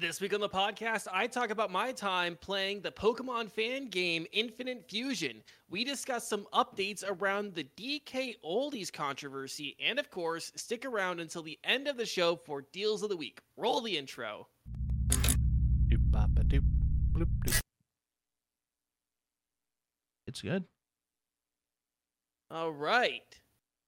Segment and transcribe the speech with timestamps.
[0.00, 4.26] This week on the podcast, I talk about my time playing the Pokemon fan game
[4.32, 5.42] Infinite Fusion.
[5.68, 11.58] We discuss some updates around the DKOldies controversy, and of course, stick around until the
[11.64, 13.42] end of the show for Deals of the Week.
[13.58, 14.48] Roll the intro.
[20.26, 20.64] It's good.
[22.50, 23.39] All right.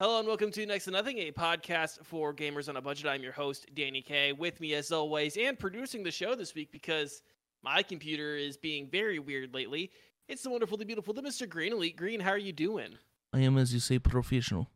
[0.03, 3.05] Hello and welcome to Next to Nothing, a podcast for gamers on a budget.
[3.07, 4.37] I'm your host, Daniecae.
[4.37, 7.21] With me, as always, and producing the show this week because
[7.63, 9.91] my computer is being very weird lately.
[10.27, 11.47] It's the wonderful, the beautiful, the Mr.
[11.47, 11.95] Green Elite.
[11.95, 12.97] Green, how are you doing?
[13.31, 14.69] I am, as you say, professional.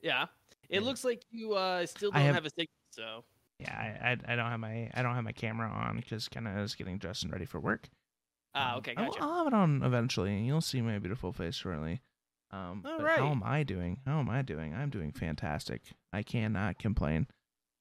[0.00, 0.22] Yeah.
[0.70, 0.86] It Yeah.
[0.86, 3.22] looks like you uh, still don't have- have, a signal, so.
[3.58, 6.48] Yeah, I, I, I don't have my I don't have my camera on because kind
[6.48, 7.90] of is getting dressed and ready for work.
[8.54, 10.34] Ah, Um, okay, I'll- I'll, have it on eventually.
[10.34, 12.00] And you'll see my beautiful face shortly.
[12.52, 13.18] Um, All right.
[13.18, 13.98] How am I doing?
[14.06, 14.72] How am I doing?
[14.74, 15.82] I'm doing fantastic.
[16.12, 17.26] I cannot complain.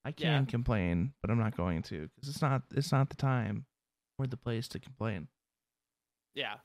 [0.04, 0.38] I Yeah.
[0.38, 3.66] can complain, but I'm not going to because it's not it's not the time
[4.18, 5.28] or the place to complain.
[6.34, 6.56] Yeah.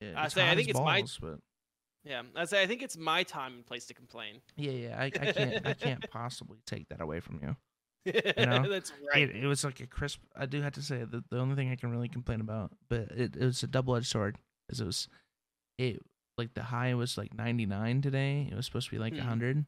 [0.00, 1.40] Yeah, I say, I think it's my- but
[2.04, 2.22] Yeah.
[2.34, 4.40] I say I think it's my time and place to complain.
[4.56, 4.98] yeah, yeah.
[4.98, 7.56] I, I can't I can't possibly take that away from you.
[8.06, 9.28] know, That's right.
[9.28, 10.20] It, it was like a crisp.
[10.34, 13.10] I do have to say that the only thing I can really complain about, but
[13.12, 14.38] it, it was a double edged sword,
[14.70, 15.08] is it was,
[15.78, 16.00] it
[16.38, 18.48] like the high was like 99 today.
[18.50, 19.18] It was supposed to be like Hmm.
[19.20, 19.66] 100.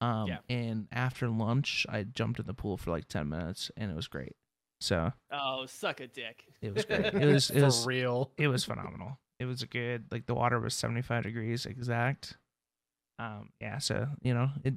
[0.00, 0.38] Um, Yeah.
[0.48, 4.08] and after lunch, I jumped in the pool for like 10 minutes, and it was
[4.08, 4.34] great.
[4.80, 6.44] So oh, suck a dick.
[6.60, 7.06] it was great.
[7.14, 8.32] It was it For was real.
[8.36, 9.18] it was phenomenal.
[9.38, 12.36] It was a good like the water was 75 degrees exact.
[13.18, 14.74] Um yeah, so you know, it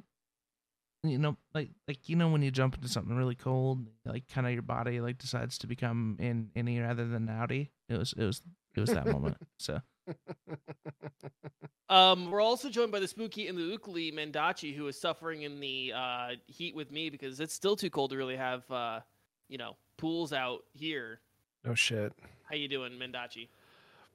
[1.04, 4.46] you know like like you know when you jump into something really cold, like kind
[4.46, 7.68] of your body like decides to become in inny rather than outy.
[7.88, 8.40] It was it was
[8.74, 9.36] it was that moment.
[9.58, 9.80] So
[11.90, 15.58] Um, we're also joined by the spooky and the ukli Mendacii, who is suffering in
[15.58, 19.00] the uh, heat with me because it's still too cold to really have, uh,
[19.48, 21.20] you know, pools out here.
[21.64, 22.12] No shit.
[22.44, 23.48] How you doing, Mendacii?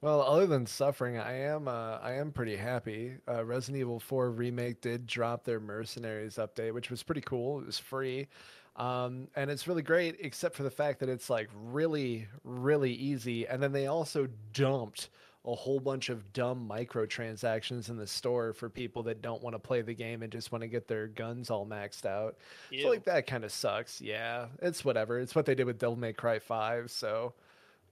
[0.00, 3.16] Well, other than suffering, I am uh, I am pretty happy.
[3.26, 7.60] Uh, Resident Evil 4 remake did drop their Mercenaries update, which was pretty cool.
[7.60, 8.28] It was free,
[8.76, 13.48] um, and it's really great, except for the fact that it's like really, really easy.
[13.48, 15.08] And then they also dumped
[15.46, 19.58] a whole bunch of dumb microtransactions in the store for people that don't want to
[19.58, 22.36] play the game and just want to get their guns all maxed out.
[22.70, 22.82] Ew.
[22.82, 24.00] So like that kind of sucks.
[24.00, 25.18] Yeah, it's whatever.
[25.18, 26.90] It's what they did with Devil May Cry 5.
[26.90, 27.34] So,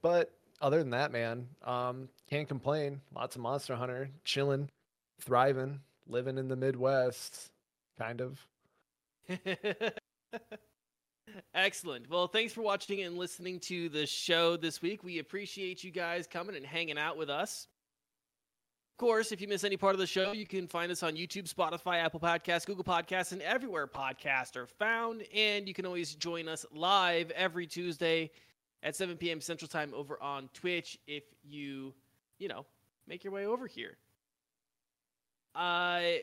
[0.01, 0.31] but
[0.61, 3.01] other than that, man, um, can't complain.
[3.15, 4.69] Lots of Monster Hunter, chilling,
[5.21, 7.51] thriving, living in the Midwest,
[7.99, 8.47] kind of.
[11.53, 12.09] Excellent.
[12.09, 15.03] Well, thanks for watching and listening to the show this week.
[15.03, 17.67] We appreciate you guys coming and hanging out with us.
[18.93, 21.15] Of course, if you miss any part of the show, you can find us on
[21.15, 25.23] YouTube, Spotify, Apple Podcasts, Google Podcasts, and everywhere podcasts are found.
[25.33, 28.29] And you can always join us live every Tuesday
[28.83, 29.41] at 7 p.m.
[29.41, 31.93] Central Time over on Twitch if you,
[32.37, 32.65] you know,
[33.07, 33.97] make your way over here.
[35.55, 36.21] I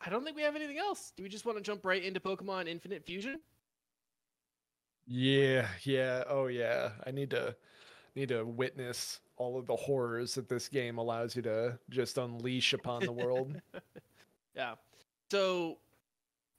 [0.00, 1.12] I don't think we have anything else.
[1.16, 3.40] Do we just want to jump right into Pokemon Infinite Fusion?
[5.12, 6.90] Yeah, yeah, oh yeah.
[7.04, 7.56] I need to
[8.14, 12.72] need to witness all of the horrors that this game allows you to just unleash
[12.72, 13.60] upon the world.
[14.56, 14.74] Yeah.
[15.30, 15.78] So,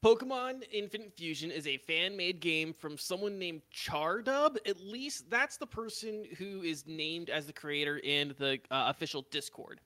[0.03, 4.55] Pokemon Infinite Fusion is a fan made game from someone named Chardub.
[4.65, 9.25] At least that's the person who is named as the creator in the uh, official
[9.29, 9.81] Discord.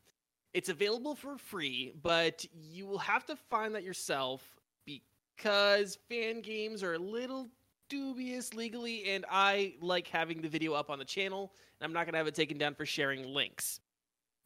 [0.54, 4.56] It's available for free, but you will have to find that yourself
[4.86, 7.50] because fan games are a little
[7.90, 12.06] dubious legally, and I like having the video up on the channel, and I'm not
[12.06, 13.80] going to have it taken down for sharing links.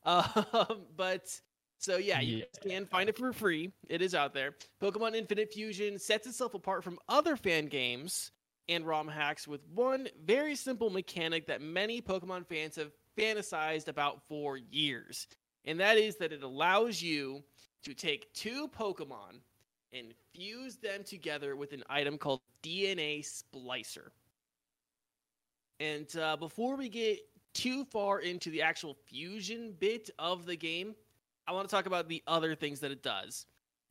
[0.04, 0.26] Um,
[0.96, 1.40] but
[1.78, 2.46] so yeah, you Yeah.
[2.72, 3.72] can find it for free.
[3.88, 4.56] It is out there.
[4.82, 8.32] Pokemon Infinite Fusion sets itself apart from other fan games
[8.68, 14.22] and ROM hacks with one very simple mechanic that many Pokemon fans have fantasized about
[14.28, 15.28] for years.
[15.66, 17.44] And that is that it allows you
[17.84, 19.42] to take two Pokemon
[19.94, 24.10] and fuse them together with an item called DNA Splicer.
[25.80, 27.20] And uh, before we get
[27.54, 30.96] too far into the actual fusion bit of the game,
[31.48, 33.46] I want to talk about the other things that it does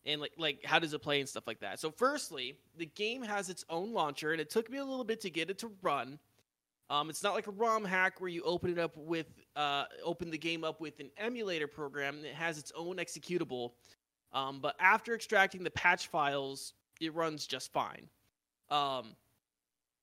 [0.06, 1.80] and like like how does it play and stuff like that.
[1.80, 5.20] So firstly, the game has its own launcher and it took me a little bit
[5.22, 6.18] to get it to run.
[6.90, 10.30] Um, it's not like a ROM hack where you open it up with uh, open
[10.30, 12.24] the game up with an emulator program.
[12.24, 13.72] It has its own executable,
[14.32, 18.08] um, but after extracting the patch files, it runs just fine.
[18.70, 19.16] Um,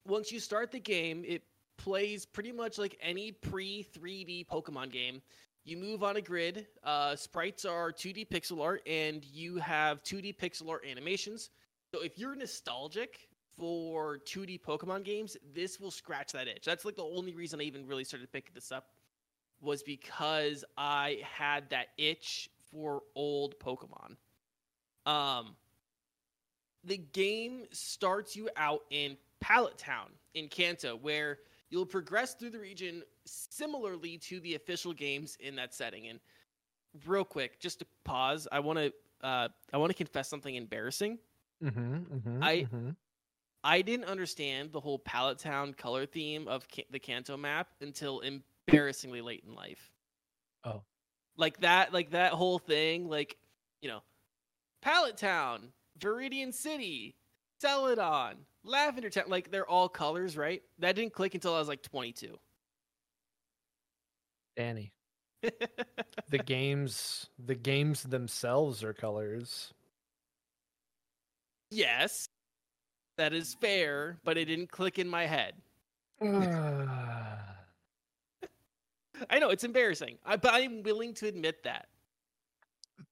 [0.08, 1.44] once you start the game, it
[1.78, 5.22] plays pretty much like any pre 3D Pokemon game.
[5.64, 6.68] You move on a grid.
[6.84, 11.50] Uh, sprites are 2D pixel art, and you have 2D pixel art animations.
[11.94, 13.28] So if you're nostalgic
[13.58, 16.66] for 2D Pokemon games, this will scratch that itch.
[16.66, 18.90] That's like the only reason I even really started picking this up
[19.62, 24.16] was because I had that itch for old Pokemon.
[25.06, 25.56] Um,
[26.84, 31.40] the game starts you out in Pallet Town in Kanto, where
[31.70, 36.08] you'll progress through the region similarly to the official games in that setting.
[36.08, 36.20] And
[37.06, 38.94] real quick, just to pause, I want to
[39.26, 41.18] uh, I want to confess something embarrassing.
[41.64, 42.90] Mm-hmm, mm-hmm, I- mm-hmm.
[43.64, 49.22] I didn't understand the whole Pallet Town color theme of the Kanto map until embarrassingly
[49.22, 49.92] late in life.
[50.64, 50.84] Oh.
[51.38, 53.38] Like that, like that whole thing, like
[53.82, 54.02] you know,
[54.82, 57.16] Pallet Town, Viridian City,
[57.62, 60.62] Celadon, Lavender Town, like they're all colors, right?
[60.80, 62.38] That didn't click until I was like 22.
[64.58, 64.92] Danie.
[66.30, 69.74] The games the games themselves are colors.
[71.70, 72.28] yes,
[73.18, 75.54] that is fair, but it didn't click in my head.
[79.30, 81.88] I know it's embarrassing, I, but I'm willing to admit that.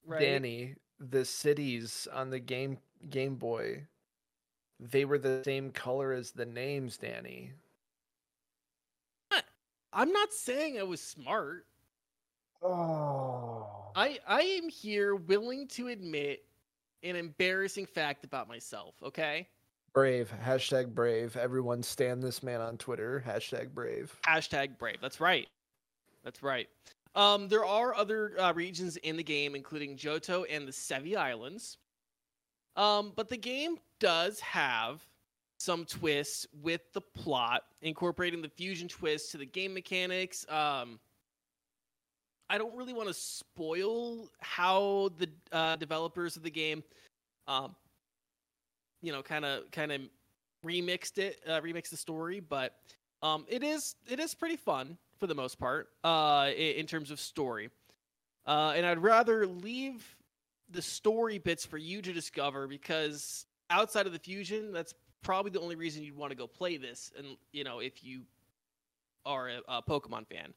[0.06, 0.20] Right?
[0.20, 2.78] Danie, the cities on the game
[3.10, 3.86] Game Boy,
[4.80, 7.50] they were the same color as the names, Danie.
[9.94, 11.66] I'm not saying I was smart.
[12.62, 13.92] Oh.
[13.94, 16.44] I I am here willing to admit
[17.02, 18.94] an embarrassing fact about myself.
[19.02, 19.48] Okay.
[19.92, 20.32] Brave.
[20.44, 21.36] Hashtag brave.
[21.36, 23.22] Everyone stand this man on Twitter.
[23.24, 24.18] Hashtag brave.
[24.26, 24.96] Hashtag brave.
[25.00, 25.46] That's right.
[26.24, 26.68] That's right.
[27.14, 31.78] Um, there are other uh, regions in the game, including Johto and the Sevii Islands.
[32.76, 35.06] Um, but the game does have
[35.58, 40.44] some twists with the plot, incorporating the fusion twist to the game mechanics.
[40.48, 40.98] Um,
[42.50, 46.82] I don't really want to spoil how the uh, developers of the game,
[47.46, 47.76] um,
[49.02, 50.00] you know, kind of kind of
[50.66, 52.74] remixed it, uh, remixed the story, but
[53.22, 57.18] um, it is it is pretty fun for the most part uh, in, terms of
[57.18, 57.70] story.
[58.44, 60.04] Uh, and I'd rather leave
[60.68, 64.92] the story bits for you to discover because outside of the fusion, that's
[65.22, 67.10] probably the only reason you'd want to go play this.
[67.16, 68.24] And you know, if you
[69.24, 70.52] are a, a Pokemon fan,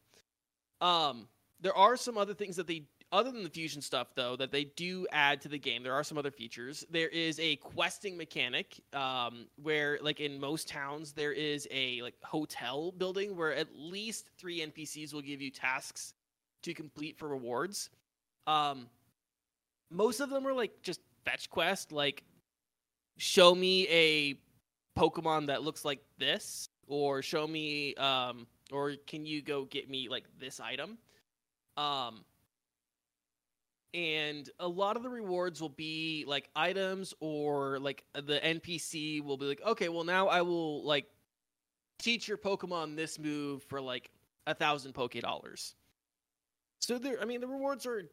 [0.81, 1.29] um,
[1.61, 4.65] there are some other things that they, other than the fusion stuff, though, that they
[4.65, 5.83] do add to the game.
[5.83, 6.85] There are some other features.
[6.89, 12.15] There is a questing mechanic, um, where, like in most towns, there is a like
[12.23, 16.13] hotel building where at least three NPCs will give you tasks
[16.63, 17.89] to complete for rewards.
[18.45, 18.87] Um,
[19.89, 22.23] most of them are like just fetch quest, like
[23.17, 24.39] show me a
[24.99, 30.09] Pokemon that looks like this, or show me, um, or can you go get me
[30.09, 30.97] like this item?
[31.77, 32.25] Um,
[33.93, 39.37] and a lot of the rewards will be like items or like the NPC will
[39.37, 41.05] be like, okay, well now I will like
[41.99, 44.11] teach your Pokemon this move for like
[44.45, 45.75] a thousand Poke dollars.
[46.79, 48.03] So there, I mean, the rewards are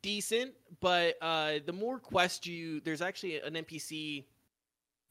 [0.00, 4.24] decent, but uh, the more quest you, there's actually an NPC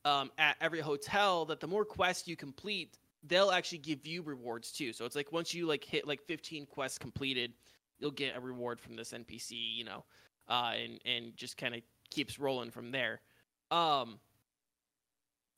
[0.06, 2.98] um, at every hotel that the more quests you complete,
[3.28, 4.94] they'll actually give you rewards too.
[4.94, 7.54] So it's like once you like hit like 15 quests completed,
[8.02, 10.04] you'll get a reward from this NPC, you know,
[10.50, 13.22] uh, and and just kind of keeps rolling from there.
[13.70, 14.20] Um,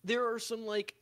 [0.04, 0.94] there are some like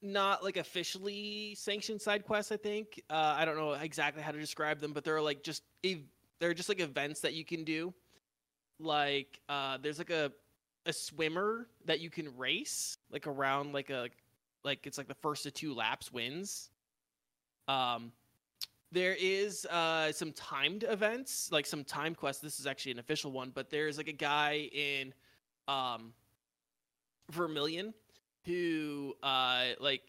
[0.00, 2.52] not like officially sanctioned side quests.
[2.52, 5.62] I think uh, I don't know exactly how to describe them, but they're like just
[5.82, 6.04] ev-
[6.38, 7.92] they're just like events that you can do.
[8.78, 10.30] Like uh, there's like a
[10.86, 14.08] a swimmer that you can race like around like a
[14.64, 16.70] like it's like the first of two laps wins.
[17.66, 18.12] Um,
[18.92, 22.42] there is uh some timed events, like some timed quests.
[22.42, 25.12] This is actually an official one, but there's like a guy in
[25.66, 26.12] um
[27.30, 27.92] Vermilion
[28.46, 30.02] who uh like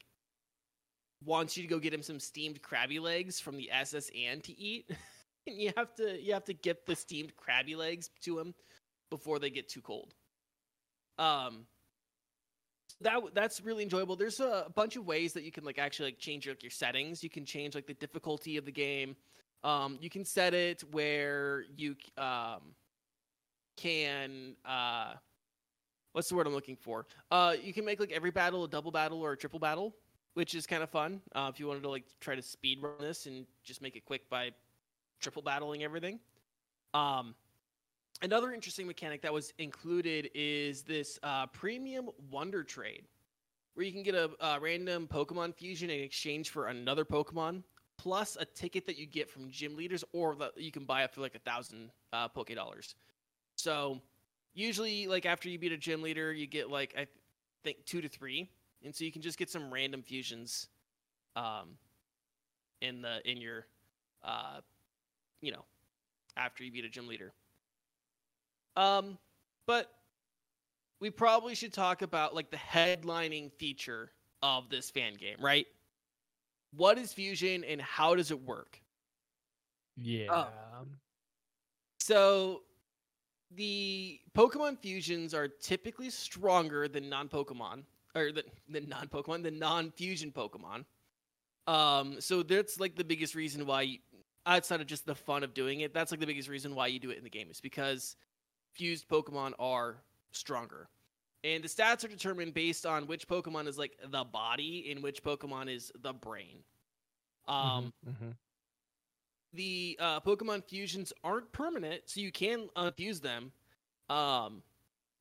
[1.25, 4.57] wants you to go get him some steamed crabby legs from the SS Anne to
[4.57, 4.89] eat.
[5.47, 8.53] and you have to you have to get the steamed crabby legs to him
[9.09, 10.13] before they get too cold.
[11.17, 11.65] Um
[13.01, 14.15] that that's really enjoyable.
[14.15, 17.23] There's a bunch of ways that you can like actually like change like your settings.
[17.23, 19.15] You can change like the difficulty of the game.
[19.63, 22.61] Um, you can set it where you um,
[23.77, 25.13] can uh,
[26.13, 27.05] what's the word I'm looking for?
[27.31, 29.95] Uh, you can make like every battle a double battle or a triple battle,
[30.33, 31.21] which is kind of fun.
[31.35, 34.05] Uh, if you wanted to like try to speed run this and just make it
[34.05, 34.51] quick by
[35.19, 36.19] triple battling everything.
[36.93, 37.35] Um,
[38.21, 43.03] another interesting mechanic that was included is this uh, premium wonder trade
[43.73, 47.63] where you can get a, a random pokemon fusion in exchange for another pokemon
[47.97, 51.11] plus a ticket that you get from gym leaders or that you can buy it
[51.13, 52.95] for like a thousand uh, poke dollars
[53.55, 53.99] so
[54.53, 57.07] usually like after you beat a gym leader you get like I,
[57.63, 58.49] think two to three,
[58.83, 60.67] and so you can just get some random fusions,
[61.35, 61.77] um,
[62.81, 63.65] in the in your,
[64.23, 64.61] uh,
[65.41, 65.65] you know,
[66.37, 67.33] after you beat a gym leader.
[68.75, 69.17] Um,
[69.67, 69.91] but
[70.99, 74.11] we probably should talk about like the headlining feature
[74.41, 75.67] of this fan game, right?
[76.75, 78.81] What is fusion and how does it work?
[79.97, 80.45] Yeah.
[81.99, 82.61] So
[83.55, 87.83] the Pokemon fusions are typically stronger than non-Pokemon
[88.15, 90.85] or the, the non-Pokemon, the non-fusion Pokemon.
[91.67, 93.97] Um, so that's like the biggest reason why, you,
[94.45, 96.99] outside of just the fun of doing it, that's like the biggest reason why you
[96.99, 98.15] do it in the game is because
[98.73, 99.97] fused Pokemon are
[100.31, 100.89] stronger.
[101.43, 105.23] And the stats are determined based on which Pokemon is like the body and which
[105.23, 106.63] Pokemon is the brain.
[107.47, 108.35] Um, Mhm.
[109.53, 113.51] the uh, Pokemon fusions aren't permanent, so you can unfuse them.
[114.09, 114.61] Um,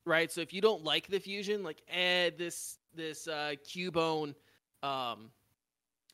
[0.05, 0.31] right.
[0.31, 4.35] So if you don't like the fusion, like eh, this this uh, Cubone
[4.83, 5.31] um,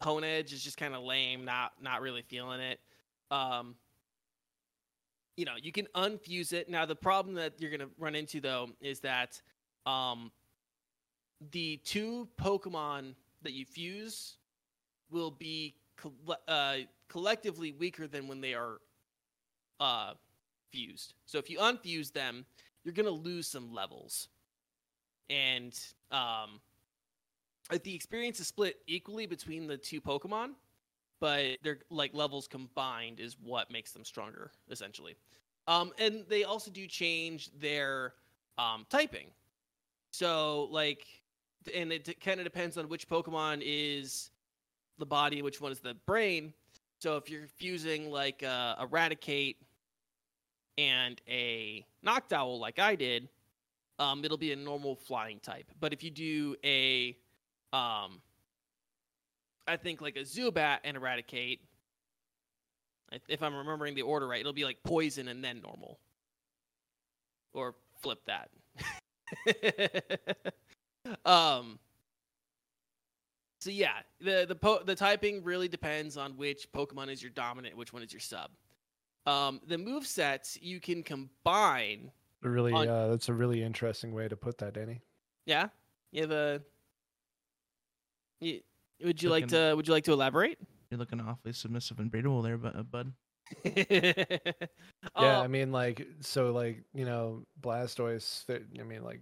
[0.01, 2.79] Honedge is just kind of lame, not not really feeling it.
[3.31, 3.75] Um,
[5.37, 6.69] you know, you can unfuse it.
[6.69, 9.41] Now the problem that you're gonna run into though is that
[9.85, 10.31] um,
[11.51, 14.37] the two Pokemon that you fuse
[15.11, 16.77] will be coll- uh,
[17.09, 18.79] collectively weaker than when they are
[19.79, 20.13] uh,
[20.71, 21.13] fused.
[21.25, 22.45] So if you unfuse them,
[22.83, 24.29] you're gonna lose some levels,
[25.29, 25.77] and
[26.11, 26.61] um,
[27.71, 30.51] like, the experience is split equally between the two Pokemon,
[31.25, 35.15] but their like levels combined is what makes them stronger, essentially.
[35.67, 38.13] Um, and they also do change their
[38.59, 39.31] um, typing.
[40.11, 41.07] So like,
[41.73, 44.29] and it kind of depends on which Pokemon is
[44.99, 46.53] the body, which one is the brain.
[46.99, 49.55] So if you're fusing like uh, a Raticate
[50.77, 53.29] and a Noctowl, like I did,
[53.97, 55.71] um, it'll be a normal flying type.
[55.79, 57.17] But if you do a,
[57.73, 58.21] um,
[59.67, 61.59] I think like a Zubat and a Raticate,
[63.27, 65.99] if- I'm remembering the order right, it'll be like poison and then normal,
[67.53, 68.49] or flip that.
[71.25, 71.79] um.
[73.61, 77.75] So yeah, the the po- the typing really depends on which Pokemon is your dominant,
[77.75, 78.51] which one is your sub.
[79.25, 82.11] Um, the move sets you can combine.
[82.43, 84.99] Really, On- uh, that's a really interesting way to put that, Danie.
[85.47, 85.69] Yeah,
[86.11, 86.61] you have a.
[88.39, 88.59] You,
[89.03, 89.73] would you like to?
[89.75, 90.59] Would you like to elaborate?
[90.89, 93.13] You're looking awfully submissive and breedable there, bu- uh, bud.
[93.63, 94.45] Yeah,
[95.15, 98.43] Uh, I mean, like, so, like, you know, Blastoise.
[98.79, 99.21] I mean, like,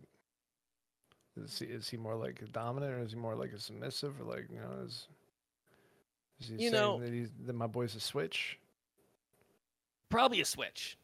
[1.38, 4.20] is he is he more like a dominant, or is he more like a submissive,
[4.22, 5.08] or like, you know, is
[6.40, 8.60] is he You saying know- that he's that my boy's a switch?
[10.10, 10.96] probably a switch.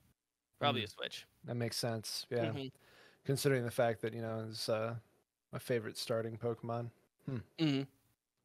[0.60, 0.86] Probably Mm.
[0.86, 1.26] a switch.
[1.46, 2.28] That makes sense.
[2.30, 2.72] Yeah, Mhm.
[3.26, 4.96] considering the fact that you know is uh,
[5.52, 6.92] my favorite starting Pokemon.
[7.28, 7.88] Mhm.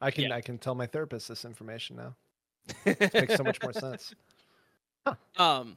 [0.00, 0.34] I can Yeah.
[0.36, 2.14] I can tell my therapist this information now.
[2.84, 4.14] It makes so much more sense.
[5.36, 5.76] Um.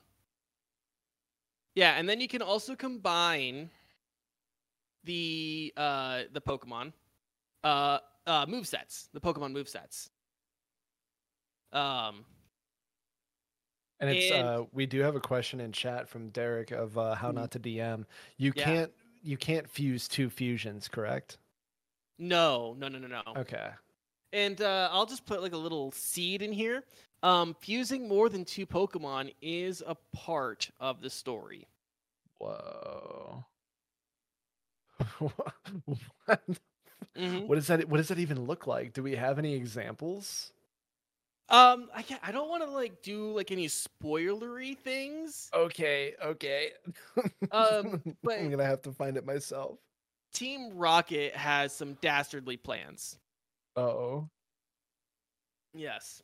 [1.76, 3.70] Yeah, and then you can also combine
[5.04, 6.92] the uh the Pokemon
[7.64, 10.10] uh uh move sets, the Pokemon move sets.
[11.72, 12.26] Um.
[14.00, 17.16] And it's And- uh we do have a question in chat from Derek of uh,
[17.16, 17.36] how Mhm.
[17.36, 18.06] not to DM.
[18.38, 18.64] You Yeah.
[18.64, 18.94] can't
[19.24, 21.38] you can't fuse two fusions, correct?
[22.18, 23.22] No, no, no, no, no.
[23.42, 23.72] Okay.
[24.34, 26.84] And uh, I'll just put like a little seed in here.
[27.24, 31.68] Um, fusing more than two Pokemon is a part of the story.
[32.40, 33.46] Whoa.
[35.20, 36.42] what?
[37.16, 37.48] Mhm.
[37.48, 38.94] what does that what does that even look like?
[38.94, 40.52] Do we have any examples?
[41.50, 45.50] Um, I can't, I don't want to like do like any spoilery things.
[45.54, 46.72] Okay, okay.
[47.52, 49.80] Um, but- I'm gonna have to find it myself.
[50.34, 53.18] Team Rocket has some dastardly plans.
[53.78, 54.28] Oh.
[55.74, 56.24] Yes.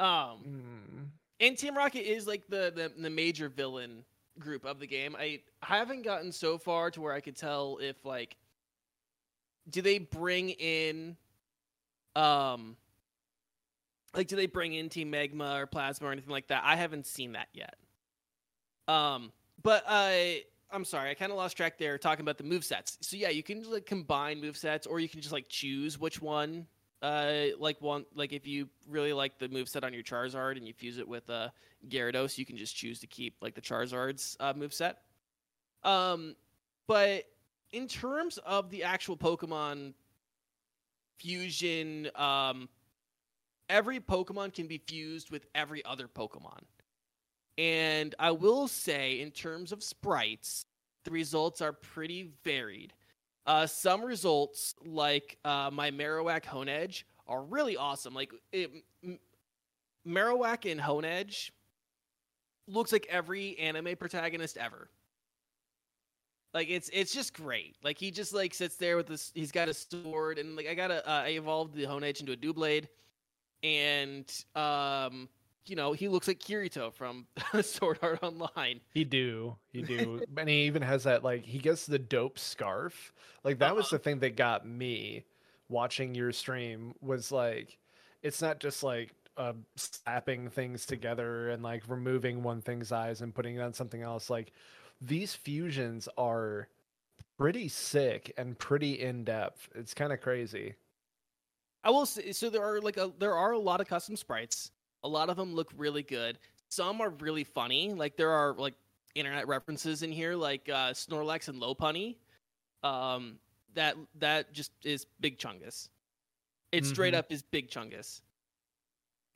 [0.00, 1.08] Um, Mm.
[1.40, 4.04] and Team Rocket is like the, the the major villain
[4.38, 5.14] group of the game.
[5.18, 8.36] I haven't gotten so far to where I could tell if like
[9.70, 11.16] do they bring in
[12.16, 12.76] um
[14.14, 16.62] like do they bring in Team Magma or Plasma or anything like that?
[16.64, 17.76] I haven't seen that yet.
[18.88, 19.30] Um
[19.62, 22.96] but I I'm sorry, I kind of lost track there talking about the move sets.
[23.02, 26.20] So yeah, you can like combine move sets or you can just like choose which
[26.20, 26.66] one
[27.02, 30.66] uh like one like if you really like the move set on your Charizard and
[30.66, 31.48] you fuse it with uh
[31.88, 34.98] Gyarados, you can just choose to keep like the Charizard's uh move set.
[35.84, 36.36] Um
[36.86, 37.24] but
[37.72, 39.94] in terms of the actual Pokemon
[41.18, 42.68] fusion um
[43.68, 46.60] every Pokemon can be fused with every other Pokemon.
[47.58, 50.64] And I will say, in terms of sprites,
[51.04, 52.92] the results are pretty varied.
[53.46, 58.14] Uh, some results, like uh, my Marowak Honedge, are really awesome.
[58.14, 58.70] Like it,
[59.04, 59.18] M-
[60.06, 61.50] Marowak and Honedge
[62.68, 64.88] looks like every anime protagonist ever.
[66.54, 67.76] Like it's it's just great.
[67.82, 69.32] Like he just like sits there with this.
[69.34, 72.32] He's got a sword, and like I got a uh, I evolved the Honedge into
[72.32, 72.86] a Doublade,
[73.62, 75.28] and um
[75.66, 77.26] you know he looks like Kirito from
[77.62, 78.80] Sword Art Online.
[78.92, 83.12] He do, he do, and he even has that like he gets the dope scarf.
[83.44, 83.96] Like that was Uh-huh.
[83.96, 85.24] the thing that got me
[85.68, 87.78] watching your stream was like,
[88.22, 93.34] it's not just like uh, slapping things together and like removing one thing's eyes and
[93.34, 94.28] putting it on something else.
[94.28, 94.52] Like
[95.00, 96.68] these fusions are
[97.38, 99.68] pretty sick and pretty in depth.
[99.74, 100.74] It's kind of crazy.
[101.82, 104.70] I will say so there are like a there are a lot of custom sprites.
[105.04, 106.38] A lot of them look really good.
[106.68, 107.92] Some are really funny.
[107.92, 108.74] Like there are like
[109.14, 112.16] internet references in here like uh Snorlax and Lopunny.
[112.82, 113.38] Um
[113.74, 115.88] that that just is Big Chungus.
[116.72, 117.18] It straight Mhm.
[117.18, 118.20] up is Big Chungus.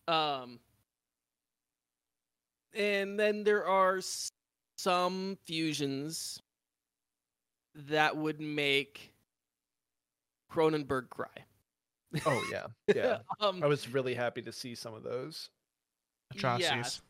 [0.09, 0.61] Um
[2.75, 4.31] and then there are s-
[4.77, 6.41] some fusions
[7.75, 9.13] that would make
[10.51, 11.45] Cronenberg cry.
[12.25, 13.19] Oh yeah, yeah.
[13.41, 15.51] um, I was really happy to see some of those.
[16.33, 17.03] Atrocities.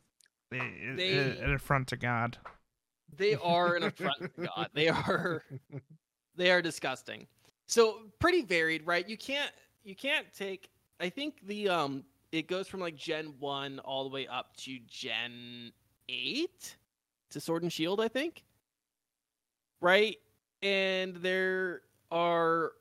[0.51, 2.39] They, it- They- it- an affront to God.
[3.17, 4.69] they are an affront to God.
[4.75, 5.43] They are
[6.37, 7.27] they are disgusting.
[7.67, 9.09] So pretty varied, right?
[9.09, 9.51] You can't
[9.85, 10.71] you can't take.
[11.01, 14.79] I think the um it goes from like Gen one all the way up to
[14.87, 15.73] Gen
[16.09, 16.77] eight
[17.31, 18.01] to Sword and Shield.
[18.01, 18.45] I think,
[19.81, 20.17] right?
[20.63, 22.73] And there are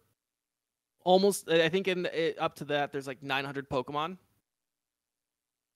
[1.03, 4.17] almost I think in it, up to that there's like 900 Pokemon.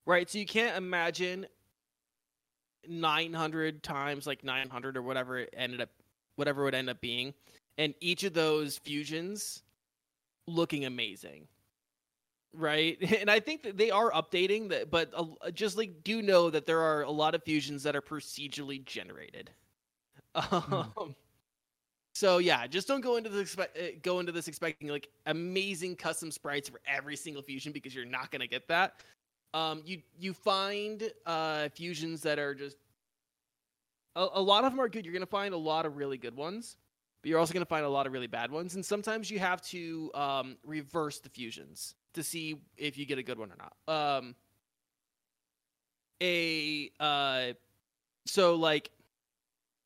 [0.10, 1.46] Right, so you can't imagine
[2.88, 5.90] 900 times like 900 or whatever it ended up
[6.36, 7.32] whatever it would end up being
[7.78, 9.62] and each of those fusions
[10.48, 11.48] looking amazing
[12.56, 12.98] right?
[13.22, 16.66] And i think that they are updating that but uh, just like do know that
[16.66, 19.52] there are a lot of fusions that are procedurally generated.
[20.36, 21.16] Um,
[22.16, 25.96] so yeah just don't go into this expect, uh, go into this expecting like amazing
[25.96, 29.02] custom sprites for every single fusion because you're not going to get that
[29.54, 32.78] um, you you find uh, fusions that are just
[34.16, 35.06] a, a lot of them are good.
[35.06, 36.78] You're gonna find a lot of really good ones,
[37.22, 38.76] but you're also gonna find a lot of really bad ones.
[38.76, 43.24] And sometimes you have to um, reverse the fusions to see if you get a
[43.24, 44.18] good one or not.
[44.18, 44.36] Um,
[46.22, 47.54] a uh,
[48.26, 48.92] so like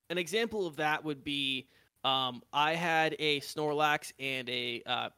[0.09, 1.67] an example of that would be
[2.03, 5.09] um, I had a Snorlax and a uh.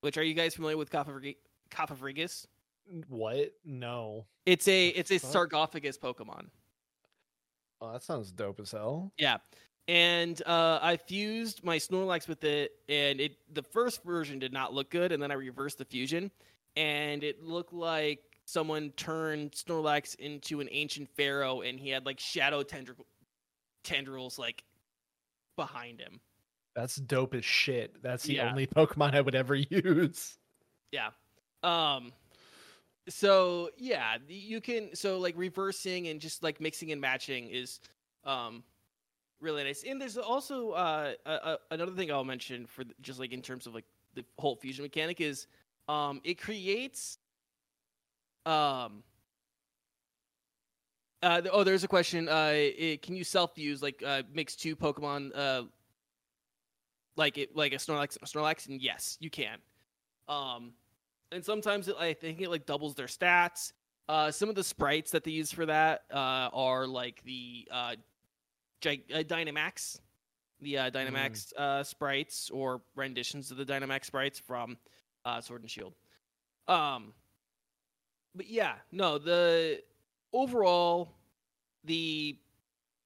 [0.00, 2.46] Which are you guys familiar with Cofagrigus?
[3.08, 3.52] What?
[3.64, 4.26] No.
[4.46, 5.30] It's a it's a fuck?
[5.32, 6.46] sarcophagus Pokemon.
[7.80, 9.12] Oh, that sounds dope as hell.
[9.18, 9.38] Yeah.
[9.88, 14.72] And uh, I fused my Snorlax with it, and it the first version did not
[14.74, 16.30] look good, and then I reversed the fusion,
[16.76, 22.20] and it looked like someone turned Snorlax into an ancient pharaoh, and he had like
[22.20, 23.06] shadow tendril
[23.82, 24.62] tendrils like
[25.56, 26.20] behind him.
[26.76, 28.00] That's dope as shit.
[28.02, 28.50] That's the Yeah.
[28.50, 30.38] only Pokemon I would ever use.
[30.92, 31.10] Yeah.
[31.64, 32.12] Um
[33.08, 37.80] so yeah, you can so like reversing and just like mixing and matching is
[38.24, 38.62] um
[39.40, 39.84] really nice.
[39.84, 43.84] And there's also uh another thing I'll mention for just like in terms of like
[44.14, 45.46] the whole fusion mechanic is
[45.88, 47.18] um it creates
[48.46, 49.02] um
[51.22, 52.28] uh, oh, there's a question.
[52.28, 55.64] Uh, it, can you self-fuse like uh, mix two Pokemon, uh,
[57.16, 58.68] like it, like a Snorlax, Snorlax?
[58.68, 59.58] And yes, you can.
[60.28, 60.72] Um,
[61.32, 63.72] and sometimes it, I think it like doubles their stats.
[64.08, 67.94] Uh, some of the sprites that they use for that uh, are like the uh,
[68.80, 70.00] Gi- uh, Dynamax,
[70.60, 74.76] the uh, Dynamax uh, sprites or renditions of the Dynamax sprites from
[75.24, 75.94] uh, Sword and Shield.
[76.66, 77.12] Um,
[78.34, 79.80] but yeah, no, the
[80.32, 81.12] overall
[81.84, 82.36] the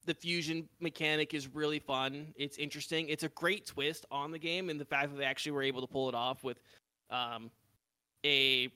[0.06, 2.34] the fusion mechanic is really fun.
[2.36, 3.08] It's interesting.
[3.08, 5.80] It's a great twist on the game, and the fact that they actually were able
[5.80, 6.60] to pull it off with
[7.10, 7.50] um,
[8.24, 8.68] a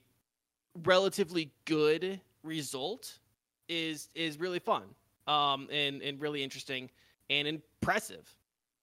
[0.83, 3.19] relatively good result
[3.67, 4.83] is is really fun
[5.27, 6.89] um, and and really interesting
[7.29, 8.27] and impressive.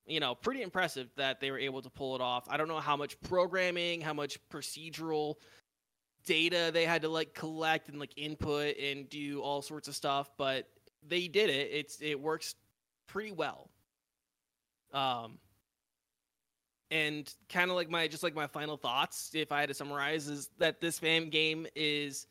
[0.07, 2.47] You know, pretty impressive that they were able to pull it off.
[2.49, 5.35] I don't know how much programming, how much procedural
[6.25, 10.31] data they had to like collect and like input and do all sorts of stuff,
[10.37, 10.69] but
[11.09, 11.71] they did it.
[11.73, 12.55] It's it works
[13.07, 13.71] pretty well.
[14.93, 15.39] Um
[16.91, 20.29] and kind of like my just like my final thoughts if I had to summarize
[20.29, 22.27] is that this fam game is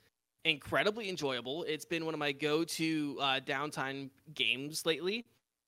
[0.45, 1.63] incredibly enjoyable.
[1.63, 5.25] It's been one of my go-to uh, downtime games lately.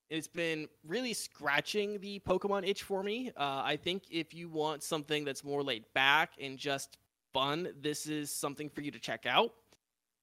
[0.10, 3.32] It's been really scratching the Pokemon itch for me.
[3.36, 6.98] Uh, I think if you want something that's more laid back and just
[7.34, 9.54] fun, this is something for you to check out.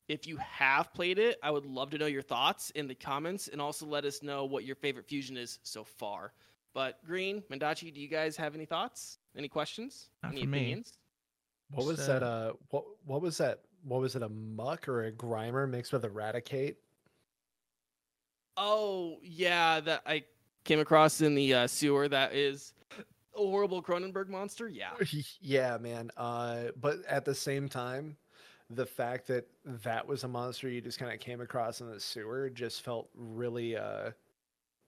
[0.09, 3.48] If you have played it, I would love to know your thoughts in the comments
[3.48, 6.33] and also let us know what your favorite fusion is so far.
[6.74, 9.18] But Green, Mendacii, do you guys have any thoughts?
[9.37, 10.08] Any questions?
[10.22, 10.58] Not any for me.
[10.58, 10.98] opinions?
[11.70, 12.22] What was Just, that?
[12.22, 13.60] uh, Uh, what what was that?
[13.84, 14.22] What was it?
[14.22, 16.76] A Muk or a grimer mixed with a Raticate?
[18.56, 20.24] Oh yeah, that I
[20.64, 22.08] came across in the uh, sewer.
[22.08, 22.72] That is
[23.34, 24.68] a horrible Cronenberg monster.
[24.68, 24.90] Yeah.
[25.40, 26.10] yeah, man.
[26.16, 28.16] Uh, but at the same time,
[28.70, 32.00] the fact that that was a monster you just kind of came across in the
[32.00, 34.10] sewer just felt really uh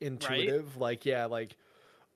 [0.01, 0.77] intuitive.
[0.77, 1.57] Like, yeah, like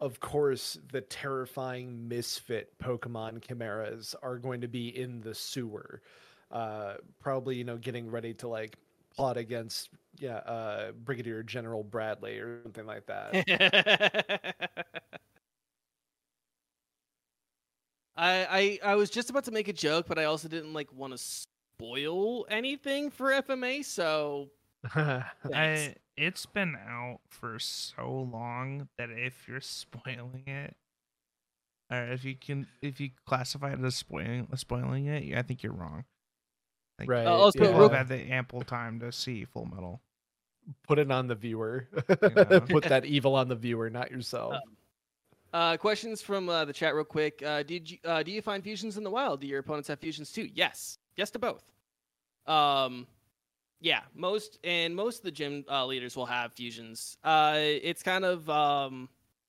[0.01, 6.03] of course the terrifying misfit Pokemon chimeras are going to be in the sewer.
[6.51, 8.77] Uh, probably you know getting ready to like
[9.15, 14.55] plot against yeah uh Brigadier General Bradley or something like that.
[18.17, 20.93] I, I I was just about to make a joke, but I also didn't like
[20.93, 23.85] want to spoil anything for FMA.
[23.85, 24.51] So.
[24.95, 30.77] I it's been out for so long that if you're spoiling it,
[31.91, 35.63] or if you can, if you classify it as spoiling spoiling it, yeah, I think
[35.63, 36.05] you're wrong.
[36.99, 37.27] Like, right.
[37.27, 40.03] Uh, also, People real- have had the ample time to see Full Metal.
[40.87, 41.89] put it on the viewer.
[41.93, 42.61] know.
[42.69, 44.55] put that evil on the viewer, not yourself.
[45.55, 47.43] uh, questions from uh, the chat, real quick.
[47.43, 49.41] Uh, did you uh, do you find fusions in the wild?
[49.41, 50.49] Do your opponents have fusions too?
[50.53, 51.65] Yes, yes to both.
[52.47, 53.07] Um,
[53.81, 57.17] yeah, most and most of the gym uh, leaders will have fusions.
[57.25, 59.09] Uh, it's kind of um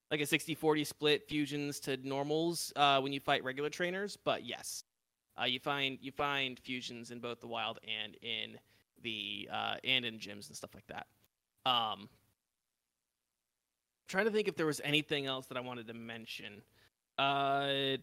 [0.10, 4.84] like a 60-40 split fusions to normals uh, when you fight regular trainers, but yes,
[5.39, 8.58] uh, you find you find fusions in both the wild and in
[9.04, 11.08] the uh, and in gyms and stuff like that.
[11.70, 12.10] Um,
[14.08, 16.62] trying to think if there was anything else that I wanted to mention.
[17.17, 17.98] Uh,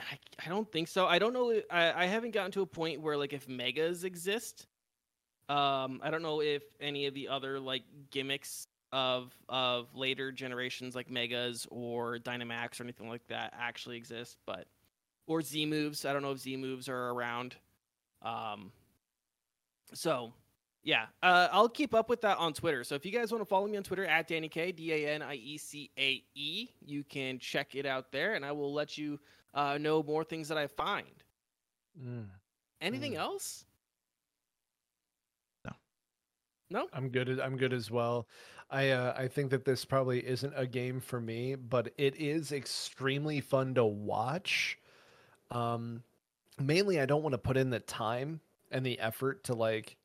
[0.00, 1.06] I, I don't think so.
[1.06, 1.60] I don't know.
[1.70, 4.66] I, I haven't gotten to a point where like if megas exist.
[5.52, 10.94] Um, I don't know if any of the other like gimmicks of of later generations
[10.94, 14.66] like megas or Dynamax or anything like that actually exist, but
[15.26, 16.04] or Z moves.
[16.04, 17.56] I don't know if Z moves are around.
[18.22, 18.70] Um,
[19.94, 20.32] so
[20.84, 22.82] yeah, uh, I'll keep up with that on Twitter.
[22.84, 25.22] So if you guys want to follow me on Twitter at Daniecae D A N
[25.22, 28.96] I E C A E, you can check it out there, and I will let
[28.98, 29.18] you
[29.54, 31.24] uh, know more things that I find.
[32.00, 32.26] Mm.
[32.80, 33.18] Anything Mm.
[33.18, 33.64] else?
[35.64, 35.72] No.
[36.72, 36.88] No.
[36.92, 37.38] I'm good.
[37.38, 38.26] I'm good as well.
[38.70, 42.52] I uh, I think that this probably isn't a game for me, but it is
[42.52, 44.78] extremely fun to watch.
[45.50, 46.02] Um,
[46.58, 49.96] mainly, I don't want to put in the time and the effort to like.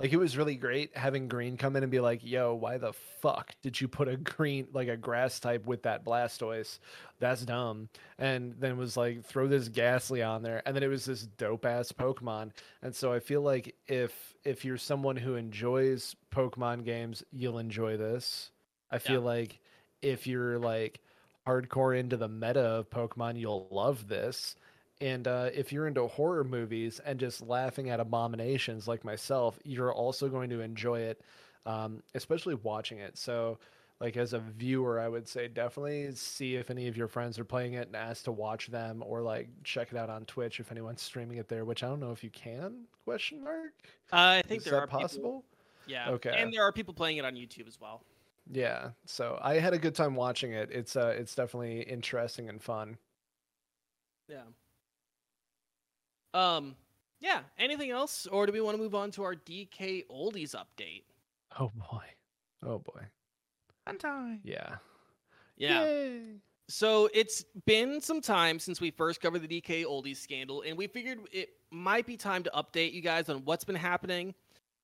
[0.00, 2.92] Like it was really great having Green come in and be like, "Yo, why the
[2.92, 6.80] fuck did you put a green like a grass type with that Blastoise?
[7.20, 11.04] That's dumb." And then was like, "Throw this Gastly on there," and then it was
[11.04, 12.50] this dope ass Pokemon.
[12.82, 17.96] And so I feel like if if you're someone who enjoys Pokemon games, you'll enjoy
[17.96, 18.50] this.
[18.90, 19.60] I feel like
[20.02, 21.00] if you're like
[21.46, 24.56] hardcore into the meta of Pokemon, you'll love this.
[25.00, 29.92] And uh, if you're into horror movies and just laughing at abominations like myself, you're
[29.92, 31.20] also going to enjoy it,
[31.66, 33.18] um, especially watching it.
[33.18, 33.58] So,
[34.00, 37.44] like as a viewer, I would say definitely see if any of your friends are
[37.44, 40.70] playing it and ask to watch them, or like check it out on Twitch if
[40.70, 41.64] anyone's streaming it there.
[41.64, 42.84] Which I don't know if you can?
[43.04, 43.72] Question mark.
[44.12, 45.44] Uh, I think Is there that are people- possible?
[45.86, 46.10] yeah.
[46.10, 46.34] Okay.
[46.36, 48.02] And there are people playing it on YouTube as well.
[48.52, 48.90] Yeah.
[49.06, 50.70] So I had a good time watching it.
[50.70, 52.96] It's uh, it's definitely interesting and fun.
[54.28, 54.42] Yeah.
[56.34, 56.76] Um.
[57.20, 57.40] Yeah.
[57.58, 61.04] Anything else, or do we want to move on to our DKOldies update?
[61.58, 62.04] Oh boy.
[62.62, 63.02] Oh boy.
[63.86, 64.40] Fun time.
[64.44, 64.76] Yeah.
[65.56, 65.84] Yeah.
[65.84, 66.20] Yay.
[66.68, 71.18] So it's been some time since we first covered the DKOldies scandal, and we figured
[71.30, 74.34] it might be time to update you guys on what's been happening